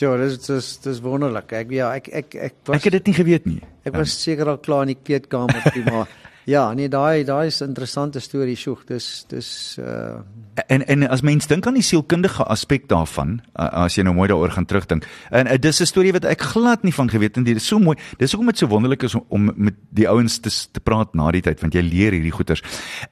[0.00, 1.52] Ja, dis dis dis wonderlik.
[1.56, 3.60] Ek ja, ek ek ek was Ek het dit nie geweet nie.
[3.86, 6.08] ek was seker al klaar in die kleedkamer toe maar
[6.46, 8.84] ja, nee, daai daai is 'n interessante storie, sjoeg.
[8.86, 10.22] Dis dis uh
[10.68, 14.28] En en as mens dink aan die sielkundige aspek daarvan, uh, as jy nou mooi
[14.30, 15.04] daaroor gaan terugdink.
[15.30, 17.52] En uh, dis 'n storie wat ek glad nie van geweet het nie.
[17.52, 17.96] Dit is so mooi.
[18.16, 21.30] Dis hoekom dit so wonderlik is om, om met die ouens te te praat na
[21.30, 22.62] die tyd want jy leer hierdie goeters.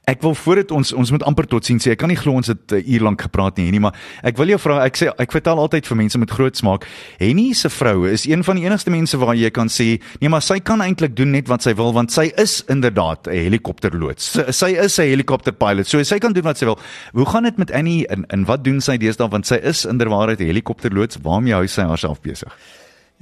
[0.05, 2.47] Ek wil voordat ons ons moet amper tot sien sê ek kan nie glo ons
[2.47, 5.33] het 'n uur lank gepraat nie, nie, maar ek wil jou vra, ek sê ek
[5.33, 6.87] vertel altyd vir mense met groot smaak,
[7.19, 10.43] Henny se vrou is een van die enigste mense waar jy kan sê, nee, maar
[10.43, 14.33] sy kan eintlik doen net wat sy wil want sy is inderdaad 'n helikopterloods.
[14.33, 15.87] Sy, sy is 'n helikopterpilot.
[15.87, 16.79] So sy kan doen wat sy wil.
[17.13, 20.41] Hoe gaan dit met Annie en en wat doen sy deesdae want sy is inderwaarheid
[20.41, 21.19] 'n helikopterloods.
[21.23, 22.55] Waarmee hou sy haarself besig?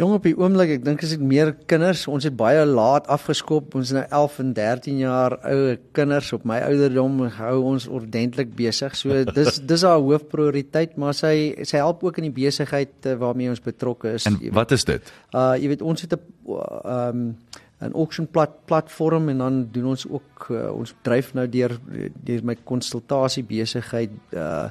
[0.00, 3.74] Jong op die oomblik, ek dink as dit meer kinders, ons het baie laat afgeskop.
[3.76, 5.58] Ons is nou 11 en 13 jaar ou
[5.92, 8.96] kinders op my ouderdom hou ons ordentlik besig.
[8.96, 11.34] So dis dis haar hoofprioriteit, maar sy
[11.68, 14.24] sy help ook in die besigheid uh, waarmee ons betrokke is.
[14.30, 15.12] En wat is dit?
[15.36, 19.86] Uh jy weet ons het 'n ehm um, 'n auction plat, platform en dan doen
[19.94, 21.78] ons ook uh, ons dryf nou deur
[22.24, 24.70] deur my konsultasie besigheid uh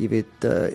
[0.00, 0.68] jy weet uh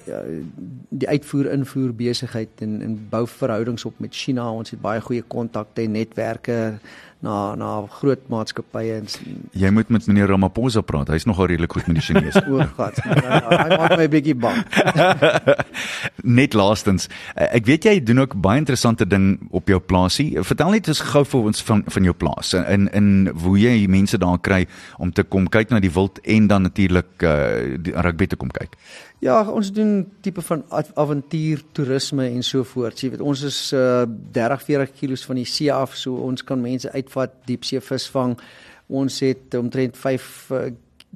[0.96, 4.48] die uitvoer invoer besigheid en en bou verhoudings op met China.
[4.52, 6.80] Ons het baie goeie kontakte en netwerke
[7.26, 7.70] na na
[8.00, 9.08] groot maatskappye en
[9.56, 11.10] Jy moet met meneer Ramaphosa praat.
[11.14, 12.44] Hy's nogal redelik goed met die Chinese.
[12.54, 13.00] oorgat.
[13.06, 14.62] Hy maak my bietjie bang.
[16.40, 20.28] net laastens, eh, ek weet jy doen ook baie interessante ding op jou plaasie.
[20.46, 23.10] Vertel net eens gou vir ons van van jou plaas en in
[23.46, 24.66] hoe jy mense daar kry
[25.02, 28.78] om te kom kyk na die wild en dan natuurlik uh, rugby te kom kyk.
[29.26, 33.00] Ja, ons doen tipe van av- avontuur toerisme en so voort.
[33.02, 34.04] Jy weet, ons is uh
[34.36, 38.36] 30 40 km van die see af, so ons kan mense uitvat, diepsee visvang.
[38.94, 40.68] Ons het omtrent 5 uh,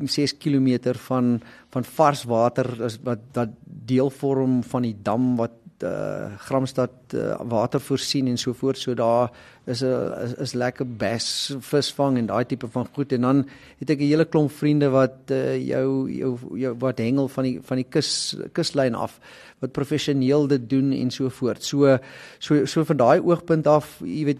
[0.10, 1.36] 6 km van
[1.70, 3.54] van vars water is wat wat
[3.90, 8.78] deel vorm van die dam wat uh Gramstad uh, water voorsien en so voort.
[8.78, 9.32] So daar
[9.66, 13.48] is 'n is, is lekker bass visvang en daai tipe van goed en dan
[13.80, 17.60] het ek 'n hele klomp vriende wat uh, jou jou jou wat hengel van die
[17.62, 19.20] van die kus kuslyn af
[19.60, 21.64] wat professioneel dit doen en so voort.
[21.64, 21.98] So
[22.40, 24.40] so so van daai oogpunt af, jy weet,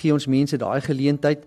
[0.00, 1.44] gee ons mense daai geleentheid.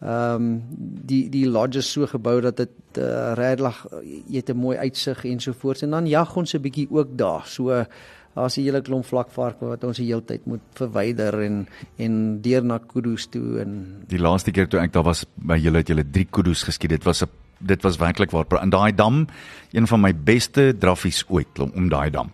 [0.00, 0.62] Ehm um,
[1.08, 5.40] die die lodges so gebou dat dit uh, redelik jy het 'n mooi uitsig en
[5.40, 7.46] so voort en dan jag ons 'n bietjie ook daar.
[7.46, 7.84] So
[8.36, 11.66] daar's 'n hele klomp vlakvarke wat ons die hele tyd moet verwyder en
[11.96, 15.78] en deur na kudu's toe en Die laaste keer toe ek daar was by julle
[15.78, 16.90] het julle 3 kudu's geskiet.
[16.90, 17.28] Dit was 'n
[17.58, 19.26] dit was werklik waar in daai dam
[19.72, 22.30] een van my beste draffies ooit om, om daai dam.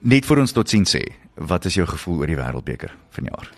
[0.00, 1.02] Net vir ons tot sien sê,
[1.34, 3.50] wat is jou gevoel oor die wêreldbeker vanjaar?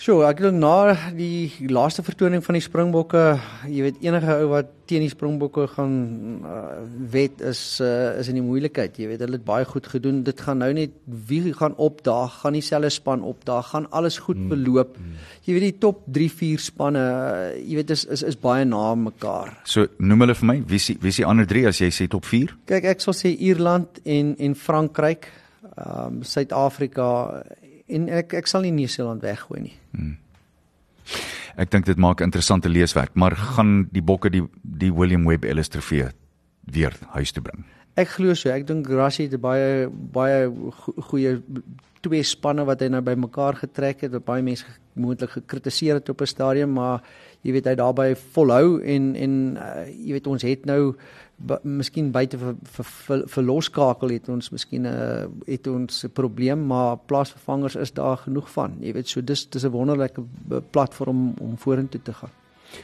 [0.00, 3.34] So, ek dink na die laaste vertoning van die Springbokke,
[3.68, 5.98] jy weet enige ou wat teen die Springbokke gaan
[6.40, 6.78] uh,
[7.12, 8.96] wet is uh, is in die moeilikheid.
[8.96, 10.22] Jy weet hulle het baie goed gedoen.
[10.24, 10.96] Dit gaan nou net
[11.28, 14.96] wie gaan opdaag, gaan dieselfde span opdaag, gaan alles goed beloop.
[15.44, 18.94] Jy weet die top 3, 4 spanne, uh, jy weet is is is baie na
[18.96, 19.52] mekaar.
[19.68, 21.92] So noem hulle vir my, wie is die, wie is die ander 3 as jy
[21.92, 22.56] sê top 4?
[22.72, 25.28] Kyk, ek sal sê Ierland en en Frankryk,
[25.76, 27.10] ehm um, Suid-Afrika
[27.90, 29.76] en ek ek sal nie Nieu-Seeland weggooi nie.
[31.60, 35.68] Ek dink dit maak interessante leeswerk, maar gaan die bokke die die William Webb Ellis
[35.68, 36.10] trofee
[36.70, 37.64] weer huis toe bring.
[37.98, 38.50] Ek glo so.
[38.54, 40.46] Ek dink Rassie het baie baie
[40.84, 41.38] go goeie
[42.00, 44.14] twee spanne wat hy nou bymekaar getrek het.
[44.14, 44.64] Wat baie mense
[45.00, 47.02] moontlik gekritiseer het op 'n stadium, maar
[47.42, 50.94] jy weet hy daarby volhou en en uh, jy weet ons het nou
[51.62, 56.12] miskien buite vir vir, vir, vir loskakel het ons miskien 'n uh, het ons 'n
[56.12, 58.76] probleem, maar plaasvervangers is daar genoeg van.
[58.80, 62.30] Jy weet so dis dis 'n wonderlike uh, platform om vorentoe te gaan.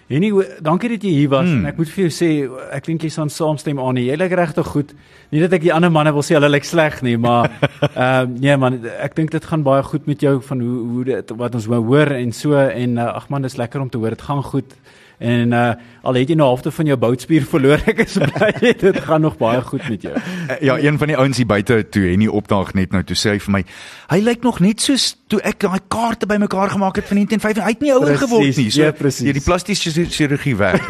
[0.07, 0.33] En nie,
[0.63, 1.65] dankie dat jy hier was hmm.
[1.65, 2.29] en ek moet vir jou sê
[2.75, 3.97] ek dink jy staan saamstem aan.
[3.97, 4.93] Jy lyk regtig goed.
[5.31, 8.41] Nie dat ek die ander manne wil sê hulle lyk sleg nie, maar ehm uh,
[8.43, 11.55] nee man, ek dink dit gaan baie goed met jou van hoe hoe dit wat
[11.55, 14.43] ons hoor en so en uh, ag man, dis lekker om te hoor dit gaan
[14.43, 14.79] goed.
[15.19, 15.75] En uh
[16.07, 18.53] al het jy nou halfte van jou boutspier verloor, ek is bly
[18.85, 20.15] dit gaan nog baie goed met jou.
[20.47, 23.17] Eh, Ja, een van die ouens hier buite toe en nie opdaag net nou toe
[23.17, 23.63] sê hy vir my,
[24.13, 27.65] hy lyk nog net soos toe ek daai kaarte bymekaar gemaak het van 1950.
[27.65, 28.71] Hy het nie ouer geword nie.
[28.71, 29.25] So ja, presies.
[29.27, 30.87] hier die plastiese chir- chirurgie werk.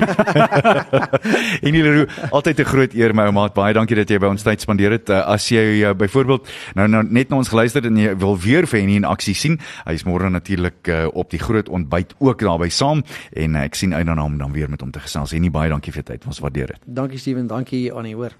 [1.62, 3.54] en Leroux, altyd 'n groot eer my ou maat.
[3.54, 5.08] Baie dankie dat jy by ons tyd spandeer het.
[5.08, 8.36] Uh, as jy uh, byvoorbeeld nou nou net na ons geluister het en jy wil
[8.38, 12.14] weer vir Henny in aksie sien, hy is môre natuurlik uh, op die groot ontbyt
[12.18, 13.02] ook daarby saam
[13.32, 15.30] en uh, ek sien uit daarna om dan weer met hom te gesels.
[15.36, 16.26] Henny, baie dankie vir jou tyd.
[16.26, 16.82] Ons waardeer dit.
[16.86, 18.32] Dankie Steven, dankie Annie, hoor.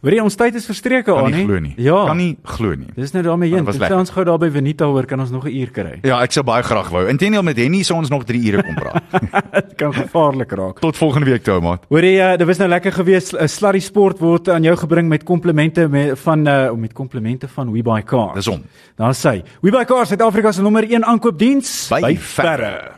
[0.00, 1.44] Hoor jy ons tyd is verstreke Kan aan nie nie?
[1.44, 1.72] glo nie.
[1.76, 1.96] Ja.
[2.06, 2.86] Kan nie glo nie.
[2.96, 3.66] Dis nou daarmee heen.
[3.66, 5.98] dit ons gou daar by Venita hoor kan ons nog 'n uur kry.
[6.02, 7.02] Ja, ek sou baie graag wou.
[7.08, 9.02] Inteendeel met Henny sou ons nog 3 ure kom praat.
[9.66, 10.78] Dit kan gevaarlik raak.
[10.80, 11.84] Tot volgende week toe, maat.
[11.88, 13.34] Hoor jy, uh, dit was nou lekker geweest.
[13.34, 17.72] 'n Slurry Sport word aan jou gebring met komplimente met van uh met komplimente van
[17.72, 18.34] WeBuy Cars.
[18.34, 18.62] Dis hom.
[18.96, 22.94] Daar sê, WeBuy Cars Suid-Afrika se nommer 1 aankoopdiens By verre.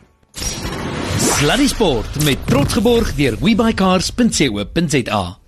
[1.41, 5.39] Sluddy Sport met trots geborg deur webycars.co.za.